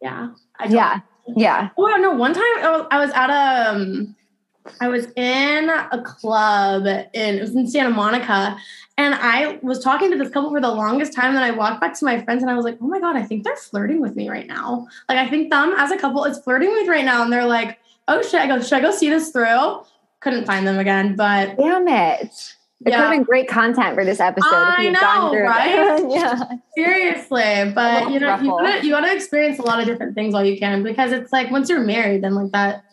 [0.00, 0.30] Yeah.
[0.68, 1.00] yeah.
[1.36, 1.70] Yeah.
[1.76, 2.12] Oh no!
[2.12, 4.16] One time I was at a, um,
[4.80, 8.56] I was in a club in it was in Santa Monica,
[8.96, 11.34] and I was talking to this couple for the longest time.
[11.34, 13.22] Then I walked back to my friends and I was like, "Oh my god, I
[13.22, 14.86] think they're flirting with me right now.
[15.08, 17.78] Like I think them as a couple is flirting with right now." And they're like,
[18.06, 19.82] "Oh shit!" I go, "Should I go see this through?"
[20.20, 21.16] Couldn't find them again.
[21.16, 22.54] But damn it.
[22.84, 22.96] It yeah.
[22.96, 24.48] could have been great content for this episode.
[24.52, 26.04] I know, right?
[26.08, 26.44] yeah.
[26.76, 30.44] Seriously, but you know, you gotta, you gotta experience a lot of different things while
[30.44, 32.84] you can because it's like once you're married, then like that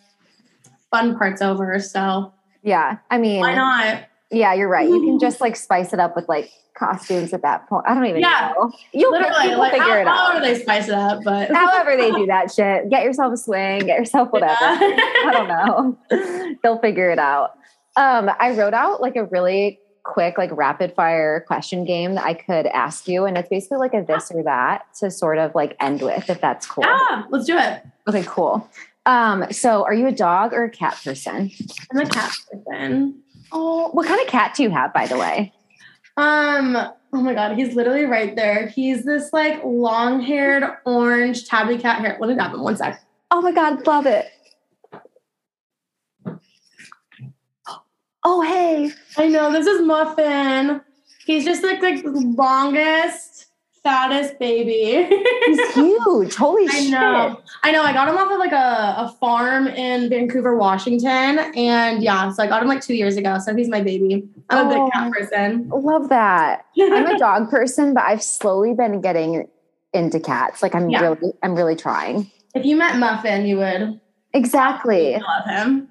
[0.90, 1.80] fun part's over.
[1.80, 4.06] So yeah, I mean, why not?
[4.32, 4.88] Yeah, you're right.
[4.88, 7.86] You can just like spice it up with like costumes at that point.
[7.88, 8.72] I don't even yeah, know.
[8.94, 10.18] You'll literally like, figure how, it out.
[10.18, 13.86] However they spice it up, but however they do that shit, get yourself a swing,
[13.86, 14.54] get yourself whatever.
[14.60, 14.78] Yeah.
[15.26, 16.56] I don't know.
[16.64, 17.52] They'll figure it out.
[17.98, 22.34] Um, I wrote out like a really quick, like rapid fire question game that I
[22.34, 25.76] could ask you, and it's basically like a this or that to sort of like
[25.80, 26.84] end with, if that's cool.
[26.84, 27.84] Yeah, let's do it.
[28.08, 28.70] Okay, cool.
[29.06, 31.52] Um, so are you a dog or a cat person?
[31.92, 33.22] I'm a cat person.
[33.52, 35.54] Oh, what kind of cat do you have, by the way?
[36.18, 36.76] Um,
[37.14, 38.68] oh my god, he's literally right there.
[38.68, 42.16] He's this like long-haired orange tabby cat hair.
[42.18, 43.04] What did him one sec.
[43.32, 44.28] Oh my god, love it.
[48.24, 48.92] Oh hey.
[49.18, 50.82] I know, this is Muffin.
[51.26, 53.45] He's just like the longest
[53.86, 55.08] fattest baby.
[55.46, 56.36] He's huge.
[56.36, 56.92] Holy I shit.
[56.92, 57.40] Know.
[57.64, 57.84] I know.
[57.84, 61.40] I got him off of like a, a farm in Vancouver, Washington.
[61.56, 63.38] And yeah, so I got him like two years ago.
[63.38, 64.28] So he's my baby.
[64.50, 65.70] I'm oh, a big cat person.
[65.70, 66.66] Love that.
[66.78, 69.48] I'm a dog person, but I've slowly been getting
[69.94, 70.64] into cats.
[70.64, 71.02] Like I'm yeah.
[71.02, 72.32] really, I'm really trying.
[72.56, 74.02] If you met Muffin, you would.
[74.34, 75.14] Exactly.
[75.14, 75.90] love him.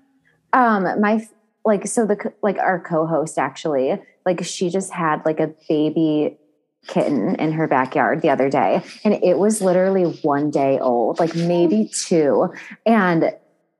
[0.52, 1.26] Um, my
[1.64, 6.36] like so the like our co-host actually like she just had like a baby
[6.86, 11.34] kitten in her backyard the other day and it was literally one day old like
[11.34, 11.94] maybe oh.
[12.06, 12.54] two.
[12.86, 13.32] And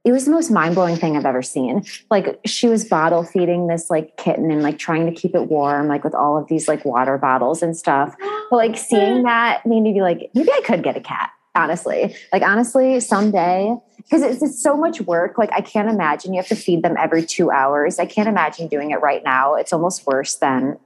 [0.04, 1.82] it was the most mind-blowing thing i've ever seen.
[2.10, 5.88] Like she was bottle feeding this like kitten and like trying to keep it warm
[5.88, 8.14] like with all of these like water bottles and stuff.
[8.50, 12.14] But like seeing that made me be like maybe i could get a cat honestly.
[12.30, 15.38] Like honestly someday because it's, it's so much work.
[15.38, 17.98] Like i can't imagine you have to feed them every two hours.
[17.98, 19.54] I can't imagine doing it right now.
[19.54, 20.78] It's almost worse than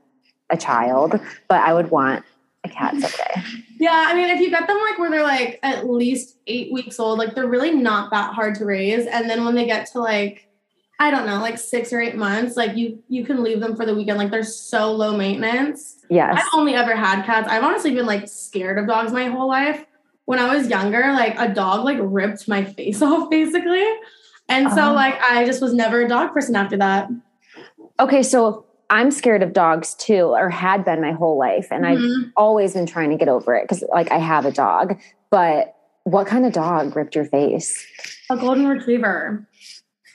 [0.51, 2.25] a child, but I would want
[2.65, 3.43] a cat someday.
[3.79, 6.99] Yeah, I mean, if you get them like where they're like at least eight weeks
[6.99, 9.07] old, like they're really not that hard to raise.
[9.07, 10.49] And then when they get to like,
[10.99, 13.87] I don't know, like six or eight months, like you you can leave them for
[13.87, 14.19] the weekend.
[14.19, 16.05] Like they're so low maintenance.
[16.11, 16.37] Yes.
[16.37, 17.49] I've only ever had cats.
[17.49, 19.85] I've honestly been like scared of dogs my whole life.
[20.25, 23.87] when I was younger, like a dog like ripped my face off basically.
[24.49, 24.95] And so uh-huh.
[24.95, 27.09] like I just was never a dog person after that.
[28.01, 31.69] Okay, so I'm scared of dogs too, or had been my whole life.
[31.71, 32.27] And mm-hmm.
[32.27, 34.99] I've always been trying to get over it because like I have a dog.
[35.31, 35.75] But
[36.05, 37.87] what kind of dog ripped your face?
[38.31, 39.47] A golden retriever.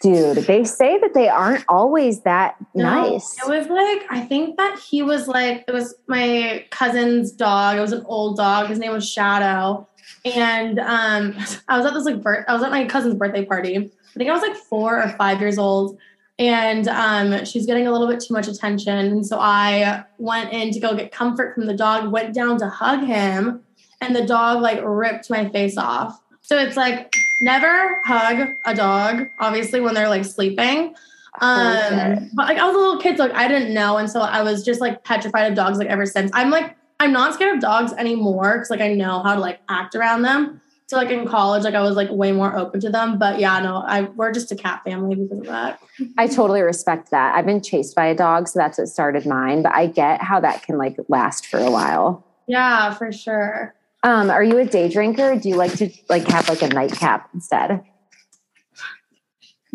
[0.01, 3.37] Dude, they say that they aren't always that no, nice.
[3.37, 7.77] It was like, I think that he was like, it was my cousin's dog.
[7.77, 8.67] It was an old dog.
[8.67, 9.87] His name was Shadow.
[10.25, 11.37] And um,
[11.69, 13.77] I was at this like birth, I was at my cousin's birthday party.
[13.77, 15.97] I think I was like four or five years old
[16.39, 18.97] and um, she's getting a little bit too much attention.
[18.97, 22.69] And so I went in to go get comfort from the dog, went down to
[22.69, 23.63] hug him,
[24.01, 26.19] and the dog like ripped my face off.
[26.41, 30.95] So it's like never hug a dog, obviously, when they're like sleeping.
[31.41, 34.21] Um, but like I was a little kid, so like I didn't know, and so
[34.21, 36.31] I was just like petrified of dogs like ever since.
[36.33, 39.59] I'm like I'm not scared of dogs anymore because like I know how to like
[39.69, 40.61] act around them.
[40.93, 43.17] So like in college, like I was like way more open to them.
[43.17, 45.79] But yeah, no, I we're just a cat family because of that.
[46.19, 47.33] I totally respect that.
[47.33, 49.63] I've been chased by a dog, so that's what started mine.
[49.63, 52.23] But I get how that can like last for a while.
[52.45, 53.73] Yeah, for sure.
[54.03, 55.35] Um, are you a day drinker?
[55.35, 57.83] Do you like to like have like a nightcap instead?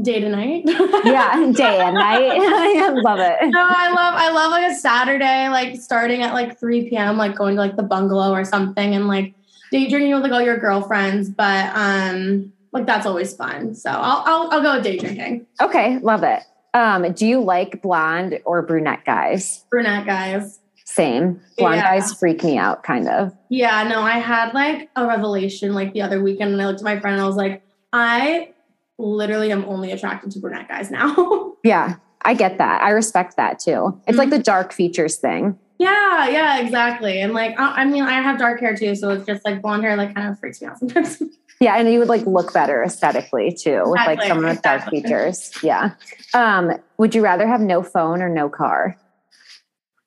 [0.00, 0.62] Day to night.
[1.04, 2.30] yeah, day and night.
[2.30, 3.48] I love it.
[3.48, 7.34] No, I love I love like a Saturday, like starting at like 3 p.m., like
[7.34, 9.34] going to like the bungalow or something and like
[9.70, 13.74] day drinking with like all your girlfriends, but um like that's always fun.
[13.74, 15.46] So I'll I'll, I'll go with day drinking.
[15.60, 16.42] Okay, love it.
[16.74, 19.64] Um, do you like blonde or brunette guys?
[19.70, 20.60] Brunette guys.
[20.84, 21.40] Same.
[21.56, 21.98] Blonde yeah.
[21.98, 23.34] guys freak me out, kind of.
[23.50, 26.84] Yeah, no, I had like a revelation like the other weekend, and I looked at
[26.84, 27.62] my friend and I was like,
[27.92, 28.52] I
[28.98, 31.54] literally am only attracted to brunette guys now.
[31.64, 32.82] yeah, I get that.
[32.82, 34.00] I respect that too.
[34.06, 34.18] It's mm-hmm.
[34.18, 35.58] like the dark features thing.
[35.78, 37.20] Yeah, yeah, exactly.
[37.20, 39.84] And like, I, I mean, I have dark hair too, so it's just like blonde
[39.84, 41.22] hair, like kind of freaks me out sometimes.
[41.60, 45.52] Yeah, and you would like look better aesthetically too with like someone with dark features.
[45.60, 45.94] Yeah.
[46.32, 48.96] Um, would you rather have no phone or no car?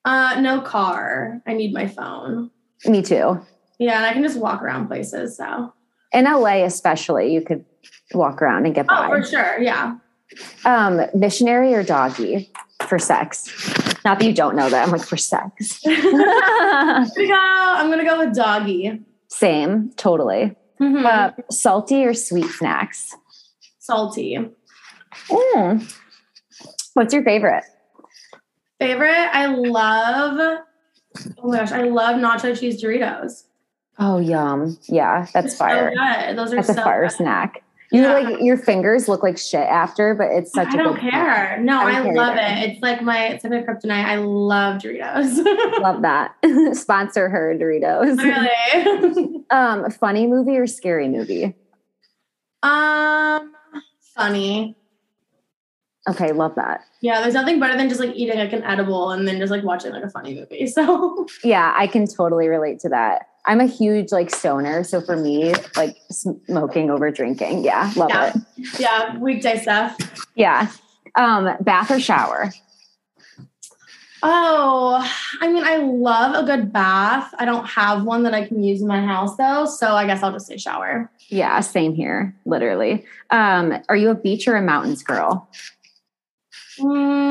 [0.05, 1.41] Uh, no car.
[1.45, 2.51] I need my phone.
[2.85, 3.45] Me too.
[3.79, 5.35] Yeah, and I can just walk around places.
[5.35, 5.73] So
[6.13, 7.65] in LA, especially, you could
[8.13, 9.07] walk around and get oh, by.
[9.07, 9.59] Oh, for sure.
[9.59, 9.97] Yeah.
[10.63, 12.49] Um, missionary or doggy
[12.83, 13.47] for sex?
[14.05, 14.85] Not that you don't know that.
[14.85, 15.79] I'm like for sex.
[15.87, 17.33] I'm gonna go.
[17.35, 18.99] I'm gonna go with doggy.
[19.27, 20.55] Same, totally.
[20.81, 21.05] Mm-hmm.
[21.05, 23.15] Uh, salty or sweet snacks?
[23.79, 24.37] Salty.
[25.29, 25.95] Mm.
[26.93, 27.63] What's your favorite?
[28.79, 29.29] Favorite?
[29.31, 30.59] I love.
[31.37, 33.43] Oh my gosh, I love nacho cheese Doritos.
[33.99, 34.77] Oh yum!
[34.87, 35.93] Yeah, that's it's fire.
[35.95, 37.15] So Those are that's so a fire good.
[37.15, 37.63] snack.
[37.91, 38.13] You yeah.
[38.13, 41.59] like your fingers look like shit after, but it's such I a don't care.
[41.61, 42.69] No, I, I love it.
[42.69, 44.05] It's like my it's like my kryptonite.
[44.05, 45.43] I love Doritos.
[45.81, 46.33] love that.
[46.73, 48.17] Sponsor her Doritos.
[48.17, 49.43] Really?
[49.51, 51.53] um, funny movie or scary movie?
[52.63, 53.53] Um,
[54.15, 54.77] funny.
[56.07, 56.85] Okay, love that.
[57.01, 59.63] Yeah, there's nothing better than just like eating like an edible and then just like
[59.63, 60.65] watching like a funny movie.
[60.67, 63.27] So yeah, I can totally relate to that.
[63.45, 68.33] I'm a huge like stoner, so for me, like smoking over drinking, yeah, love yeah.
[68.57, 68.79] it.
[68.79, 69.97] Yeah, weekday stuff.
[70.35, 70.71] Yeah,
[71.15, 72.51] um, bath or shower.
[74.23, 75.03] Oh,
[75.41, 77.33] I mean, I love a good bath.
[77.39, 80.21] I don't have one that I can use in my house though, so I guess
[80.21, 81.09] I'll just say shower.
[81.29, 83.05] Yeah, same here, literally.
[83.31, 85.49] Um, are you a beach or a mountains girl?
[86.77, 87.30] Mm,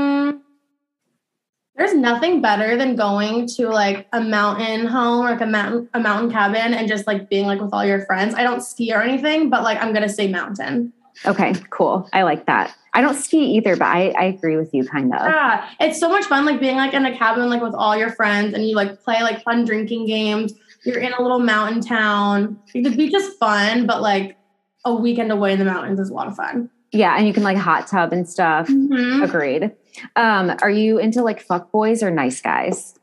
[1.81, 5.99] there's nothing better than going to like a mountain home or like a mountain a
[5.99, 8.35] mountain cabin and just like being like with all your friends.
[8.35, 10.93] I don't ski or anything, but like I'm gonna say mountain.
[11.25, 12.07] Okay, cool.
[12.13, 12.77] I like that.
[12.93, 15.21] I don't ski either, but I, I agree with you kind of.
[15.21, 18.13] Yeah, it's so much fun like being like in a cabin like with all your
[18.13, 20.53] friends and you like play like fun drinking games.
[20.85, 22.59] You're in a little mountain town.
[22.75, 24.37] Like, the beach is fun, but like
[24.85, 26.69] a weekend away in the mountains is a lot of fun.
[26.93, 28.69] Yeah, and you can like hot tub and stuff.
[28.69, 29.23] Mm-hmm.
[29.23, 29.73] Agreed.
[30.17, 32.95] Um, are you into like fuck boys or nice guys?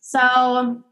[0.00, 0.82] So,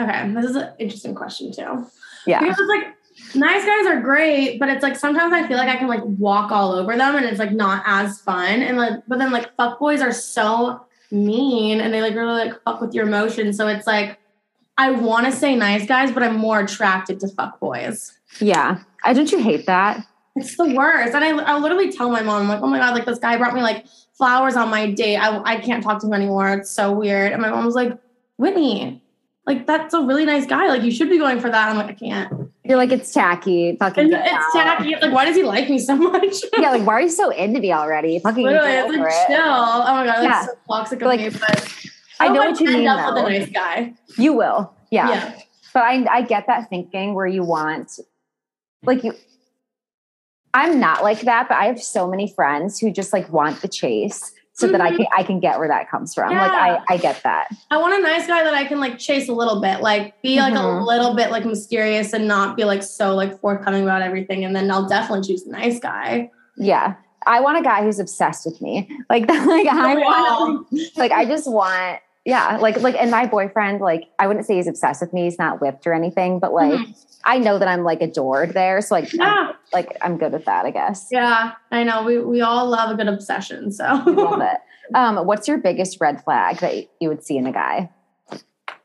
[0.00, 1.86] okay, this is an interesting question too.
[2.26, 2.40] Yeah.
[2.40, 2.94] Because it's like
[3.34, 6.50] nice guys are great, but it's like sometimes I feel like I can like walk
[6.50, 8.62] all over them and it's like not as fun.
[8.62, 12.62] And like, but then like fuck boys are so mean and they like really like
[12.64, 13.56] fuck with your emotions.
[13.56, 14.18] So it's like
[14.78, 18.18] I want to say nice guys, but I'm more attracted to fuck boys.
[18.40, 18.78] Yeah.
[19.04, 20.06] I don't you hate that?
[20.34, 21.14] It's the worst.
[21.14, 23.36] And I, I literally tell my mom, I'm like, oh my God, like this guy
[23.36, 25.16] brought me like flowers on my date.
[25.16, 26.52] I, I can't talk to him anymore.
[26.54, 27.32] It's so weird.
[27.32, 27.98] And my mom was like,
[28.38, 29.02] Whitney,
[29.46, 30.68] like that's a really nice guy.
[30.68, 31.68] Like you should be going for that.
[31.68, 32.50] I'm like, I can't.
[32.64, 33.76] You're like, it's tacky.
[33.76, 34.94] Fucking it's tacky.
[34.94, 36.36] Like, why does he like me so much?
[36.58, 38.20] yeah, like why are you so into me already?
[38.20, 39.26] Fucking literally, it's like it.
[39.26, 39.42] chill.
[39.42, 40.46] Oh my god, yeah.
[40.46, 41.30] so toxic of like, me.
[41.30, 41.74] But
[42.20, 42.86] I know what you mean.
[42.86, 43.94] Up with a nice guy.
[44.16, 44.72] You will.
[44.90, 45.08] Yeah.
[45.08, 45.40] yeah.
[45.74, 47.98] But I I get that thinking where you want
[48.84, 49.14] like you
[50.54, 53.68] I'm not like that, but I have so many friends who just like want the
[53.68, 54.72] chase so mm-hmm.
[54.72, 54.96] that I mm-hmm.
[54.98, 56.30] can I can get where that comes from.
[56.30, 56.46] Yeah.
[56.46, 57.48] Like I I get that.
[57.70, 60.38] I want a nice guy that I can like chase a little bit, like be
[60.38, 60.82] like mm-hmm.
[60.82, 64.44] a little bit like mysterious and not be like so like forthcoming about everything.
[64.44, 66.30] And then I'll definitely choose a nice guy.
[66.56, 66.96] Yeah.
[67.24, 68.88] I want a guy who's obsessed with me.
[69.08, 74.04] Like like I want like I just want yeah, like like and my boyfriend, like
[74.18, 75.24] I wouldn't say he's obsessed with me.
[75.24, 76.92] He's not whipped or anything, but like mm-hmm.
[77.24, 78.80] I know that I'm like adored there.
[78.80, 79.51] So like yeah.
[79.72, 81.08] Like I'm good with that, I guess.
[81.10, 82.02] Yeah, I know.
[82.04, 83.72] We we all love a good obsession.
[83.72, 84.58] So love it.
[84.94, 87.90] Um, what's your biggest red flag that you would see in a guy?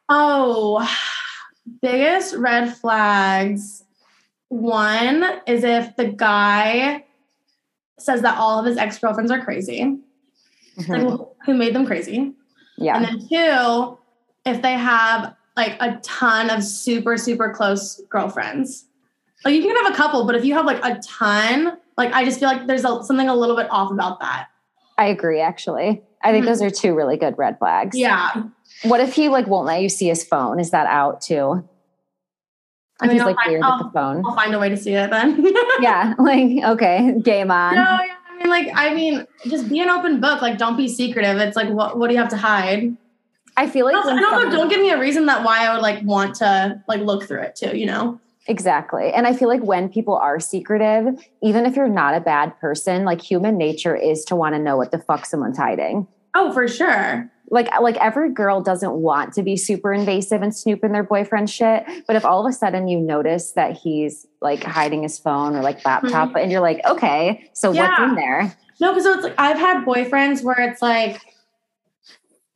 [0.10, 0.90] Oh,
[1.82, 3.84] biggest red flags.
[4.50, 7.04] One is if the guy
[8.00, 9.98] says that all of his ex girlfriends are crazy,
[10.78, 10.92] mm-hmm.
[10.92, 12.34] like who made them crazy.
[12.78, 12.98] Yeah.
[12.98, 13.98] And then two,
[14.46, 18.87] if they have like a ton of super, super close girlfriends.
[19.48, 22.26] Like you can have a couple, but if you have like a ton, like I
[22.26, 24.48] just feel like there's a, something a little bit off about that.
[24.98, 26.04] I agree, actually.
[26.22, 26.50] I think mm-hmm.
[26.50, 27.98] those are two really good red flags.
[27.98, 28.44] Yeah.
[28.84, 30.60] What if he like won't let you see his phone?
[30.60, 31.66] Is that out too?
[33.00, 34.26] I mean, he's I'll like find, weird I'll, with the phone.
[34.26, 35.42] I'll find a way to see it then.
[35.80, 37.76] yeah, like okay, game on.
[37.76, 40.42] No, yeah, I mean, like, I mean, just be an open book.
[40.42, 41.38] Like, don't be secretive.
[41.38, 42.98] It's like, what, what do you have to hide?
[43.56, 46.04] I feel like, and also, don't give me a reason that why I would like
[46.04, 47.78] want to like look through it too.
[47.78, 48.20] You know.
[48.48, 49.12] Exactly.
[49.12, 51.06] And I feel like when people are secretive,
[51.44, 54.78] even if you're not a bad person, like human nature is to want to know
[54.78, 56.08] what the fuck someone's hiding.
[56.34, 57.30] Oh, for sure.
[57.50, 61.52] Like like every girl doesn't want to be super invasive and snoop in their boyfriend's
[61.52, 65.56] shit, but if all of a sudden you notice that he's like hiding his phone
[65.56, 66.38] or like laptop mm-hmm.
[66.38, 67.90] and you're like, "Okay, so yeah.
[67.90, 71.22] what's in there?" No, because it's like I've had boyfriends where it's like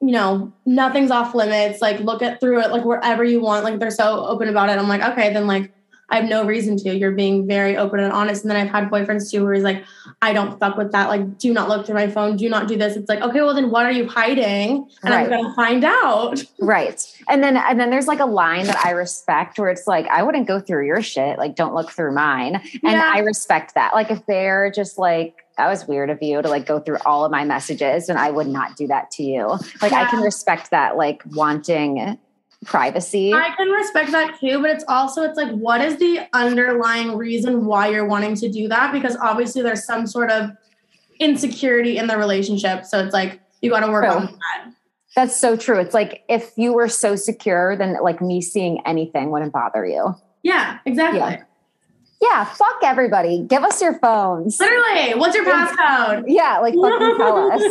[0.02, 1.80] you know, nothing's off limits.
[1.80, 3.64] Like, look at through it, like wherever you want.
[3.64, 4.80] Like, they're so open about it.
[4.80, 5.72] I'm like, okay, then like
[6.12, 6.96] I have no reason to.
[6.96, 8.44] You're being very open and honest.
[8.44, 9.84] And then I've had boyfriends too where he's like,
[10.22, 11.08] I don't fuck with that.
[11.08, 12.36] Like, do not look through my phone.
[12.36, 12.98] Do not do this.
[12.98, 14.90] It's like, okay, well then what are you hiding?
[15.04, 15.24] And right.
[15.24, 16.44] I'm gonna find out.
[16.60, 17.02] Right.
[17.28, 20.22] And then and then there's like a line that I respect where it's like, I
[20.22, 21.38] wouldn't go through your shit.
[21.38, 22.56] Like, don't look through mine.
[22.56, 23.12] And yeah.
[23.14, 23.94] I respect that.
[23.94, 27.26] Like if they're just like, that was weird of you to like go through all
[27.26, 29.48] of my messages and I would not do that to you.
[29.82, 30.04] Like yeah.
[30.04, 32.18] I can respect that, like wanting
[32.66, 33.34] privacy.
[33.34, 37.66] I can respect that too, but it's also it's like what is the underlying reason
[37.66, 38.92] why you're wanting to do that?
[38.92, 40.52] Because obviously there's some sort of
[41.20, 42.86] insecurity in the relationship.
[42.86, 44.14] So it's like you got to work true.
[44.14, 44.74] on that.
[45.16, 45.80] That's so true.
[45.80, 50.16] It's like if you were so secure, then like me seeing anything wouldn't bother you.
[50.44, 51.20] Yeah, exactly.
[51.20, 51.44] Yeah.
[52.22, 53.44] Yeah, fuck everybody.
[53.48, 54.60] Give us your phones.
[54.60, 56.26] Literally, what's your passcode?
[56.28, 57.62] Yeah, like fucking tell us.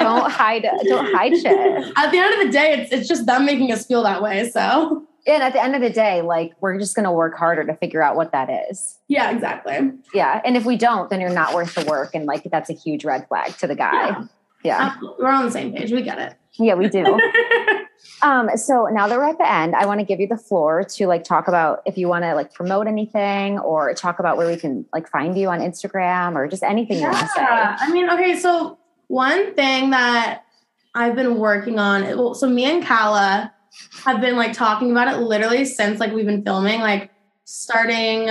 [0.00, 0.66] don't hide.
[0.84, 1.92] Don't hide shit.
[1.96, 4.48] At the end of the day, it's it's just them making us feel that way.
[4.48, 5.04] So.
[5.28, 8.00] And at the end of the day, like we're just gonna work harder to figure
[8.02, 8.96] out what that is.
[9.08, 9.90] Yeah, exactly.
[10.14, 12.74] Yeah, and if we don't, then you're not worth the work, and like that's a
[12.74, 14.08] huge red flag to the guy.
[14.10, 14.24] Yeah,
[14.62, 14.94] yeah.
[15.02, 15.90] Uh, we're on the same page.
[15.90, 16.34] We get it.
[16.58, 17.02] Yeah, we do.
[18.22, 20.84] Um, so now that we're at the end, I want to give you the floor
[20.84, 24.46] to like talk about if you want to like promote anything or talk about where
[24.46, 27.06] we can like find you on Instagram or just anything yeah.
[27.06, 27.42] you want to say.
[27.44, 28.78] I mean, okay, so
[29.08, 30.44] one thing that
[30.94, 33.52] I've been working on, well, so me and Kala
[34.04, 37.10] have been like talking about it literally since like we've been filming, like
[37.44, 38.28] starting,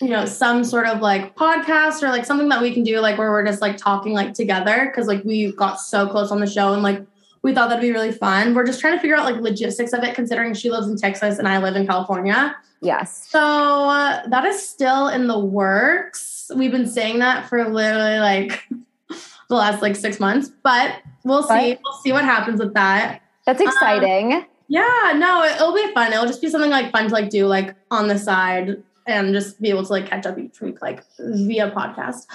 [0.00, 3.18] you know, some sort of like podcast or like something that we can do, like
[3.18, 6.46] where we're just like talking like together because like we got so close on the
[6.46, 7.04] show and like
[7.44, 8.54] we thought that'd be really fun.
[8.54, 11.38] We're just trying to figure out like logistics of it, considering she lives in Texas
[11.38, 12.56] and I live in California.
[12.80, 13.28] Yes.
[13.28, 16.50] So uh, that is still in the works.
[16.56, 18.64] We've been saying that for literally like
[19.10, 21.76] the last like six months, but we'll see.
[21.84, 23.20] We'll see what happens with that.
[23.44, 24.32] That's um, exciting.
[24.32, 26.14] Um, yeah, no, it, will be fun.
[26.14, 29.60] It'll just be something like fun to like do like on the side and just
[29.60, 32.26] be able to like catch up each week like via podcast.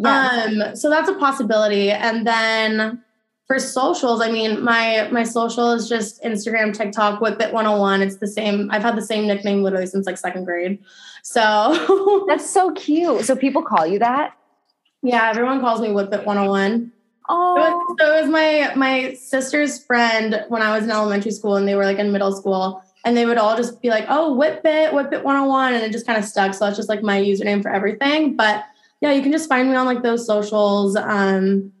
[0.00, 0.48] Yes.
[0.48, 1.92] Um, so that's a possibility.
[1.92, 3.04] And then
[3.46, 8.02] for socials, I mean, my my social is just Instagram, TikTok, Whitbit 101.
[8.02, 8.68] It's the same.
[8.72, 10.82] I've had the same nickname literally since like second grade.
[11.22, 13.24] So that's so cute.
[13.24, 14.36] So people call you that?
[15.02, 16.92] Yeah, everyone calls me Whitbit 101.
[17.28, 21.32] Oh, it was, so it was my my sister's friend when I was in elementary
[21.32, 24.06] school, and they were like in middle school, and they would all just be like,
[24.08, 26.52] "Oh, Whitbit, Whitbit 101," and it just kind of stuck.
[26.54, 28.34] So that's just like my username for everything.
[28.34, 28.64] But
[29.00, 30.96] yeah, you can just find me on like those socials.
[30.96, 31.72] Um,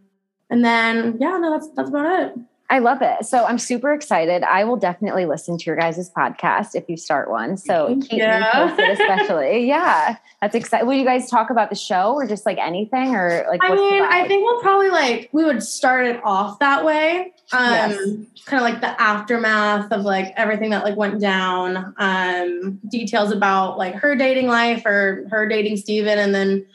[0.50, 2.38] and then yeah, no, that's that's about it.
[2.68, 3.24] I love it.
[3.24, 4.42] So I'm super excited.
[4.42, 7.56] I will definitely listen to your guys' podcast if you start one.
[7.56, 8.40] So keep yeah.
[8.40, 9.66] me posted, especially.
[9.68, 10.86] yeah, that's exciting.
[10.86, 13.60] Will you guys talk about the show or just like anything or like?
[13.62, 17.32] I mean, I think we'll probably like we would start it off that way.
[17.52, 17.98] Um, yes.
[18.46, 21.94] kind of like the aftermath of like everything that like went down.
[21.98, 26.66] Um, details about like her dating life or her dating Steven and then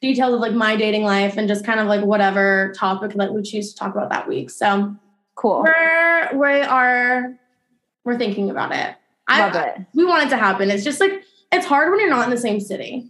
[0.00, 3.42] details of like my dating life and just kind of like whatever topic that we
[3.42, 4.50] choose to talk about that week.
[4.50, 4.94] So
[5.34, 5.62] cool.
[5.62, 7.34] We're we are
[8.04, 8.94] we're thinking about it.
[9.30, 9.86] Love I, it.
[9.94, 10.70] We want it to happen.
[10.70, 13.08] It's just like it's hard when you're not in the same city.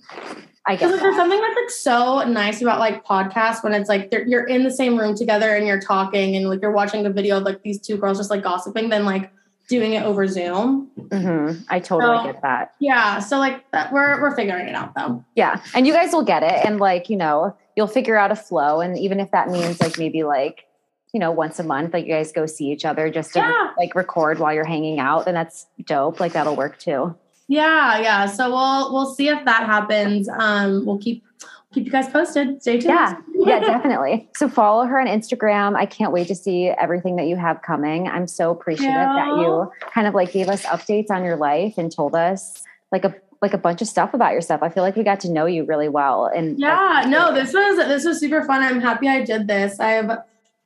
[0.66, 4.12] I guess like, there's something that's like so nice about like podcasts when it's like
[4.26, 7.38] you're in the same room together and you're talking and like you're watching a video
[7.38, 9.32] of like these two girls just like gossiping Then like
[9.68, 10.90] doing it over Zoom.
[10.98, 11.62] Mm-hmm.
[11.68, 12.74] I totally so, get that.
[12.78, 13.18] Yeah.
[13.20, 15.24] So like that, we're we're figuring it out though.
[15.34, 18.36] Yeah, and you guys will get it, and like you know you'll figure out a
[18.36, 20.64] flow, and even if that means like maybe like
[21.12, 23.70] you know once a month like you guys go see each other just to yeah.
[23.78, 27.16] like record while you're hanging out then that's dope like that'll work too
[27.48, 28.26] yeah, yeah.
[28.26, 30.28] So we'll we'll see if that happens.
[30.28, 31.24] Um, we'll keep
[31.72, 32.62] keep you guys posted.
[32.62, 32.84] Stay tuned.
[32.84, 34.28] Yeah, yeah, definitely.
[34.36, 35.76] So follow her on Instagram.
[35.76, 38.08] I can't wait to see everything that you have coming.
[38.08, 39.14] I'm so appreciative yeah.
[39.14, 42.62] that you kind of like gave us updates on your life and told us
[42.92, 44.62] like a like a bunch of stuff about yourself.
[44.62, 46.26] I feel like we got to know you really well.
[46.26, 48.62] And yeah, no, this was this was super fun.
[48.62, 49.78] I'm happy I did this.
[49.78, 50.10] I've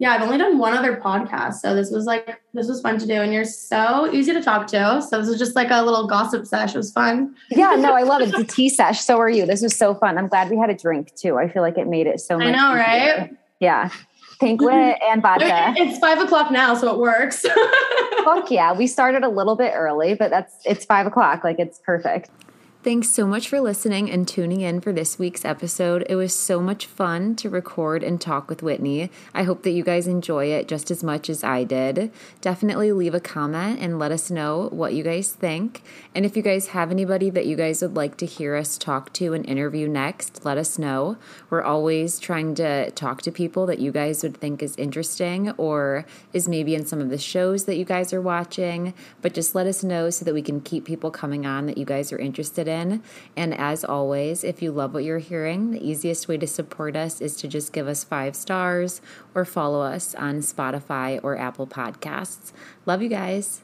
[0.03, 1.61] yeah, I've only done one other podcast.
[1.61, 3.13] So this was like, this was fun to do.
[3.23, 5.01] And you're so easy to talk to.
[5.01, 6.75] So this was just like a little gossip sesh.
[6.75, 7.37] It was fun.
[7.53, 8.31] Yeah, no, I love it.
[8.31, 9.01] It's a tea sesh.
[9.01, 9.47] So are you.
[9.47, 10.19] This was so fun.
[10.19, 11.39] I'm glad we had a drink too.
[11.39, 12.49] I feel like it made it so much.
[12.49, 13.21] I know, easier.
[13.21, 13.37] right?
[13.61, 13.91] Yeah.
[14.41, 15.75] Pink wit and vodka.
[15.77, 17.47] It's five o'clock now, so it works.
[18.25, 18.73] Fuck yeah.
[18.73, 21.45] We started a little bit early, but that's it's five o'clock.
[21.45, 22.29] Like it's perfect.
[22.85, 26.05] Thanks so much for listening and tuning in for this week's episode.
[26.09, 29.09] It was so much fun to record and talk with Whitney.
[29.33, 32.11] I hope that you guys enjoy it just as much as I did.
[32.41, 35.85] Definitely leave a comment and let us know what you guys think.
[36.13, 39.13] And if you guys have anybody that you guys would like to hear us talk
[39.13, 41.19] to and interview next, let us know.
[41.51, 46.05] We're always trying to talk to people that you guys would think is interesting or
[46.33, 48.93] is maybe in some of the shows that you guys are watching.
[49.21, 51.85] But just let us know so that we can keep people coming on that you
[51.85, 53.03] guys are interested in in.
[53.37, 57.21] And as always, if you love what you're hearing, the easiest way to support us
[57.21, 59.01] is to just give us five stars
[59.35, 62.53] or follow us on Spotify or Apple Podcasts.
[62.87, 63.61] Love you guys.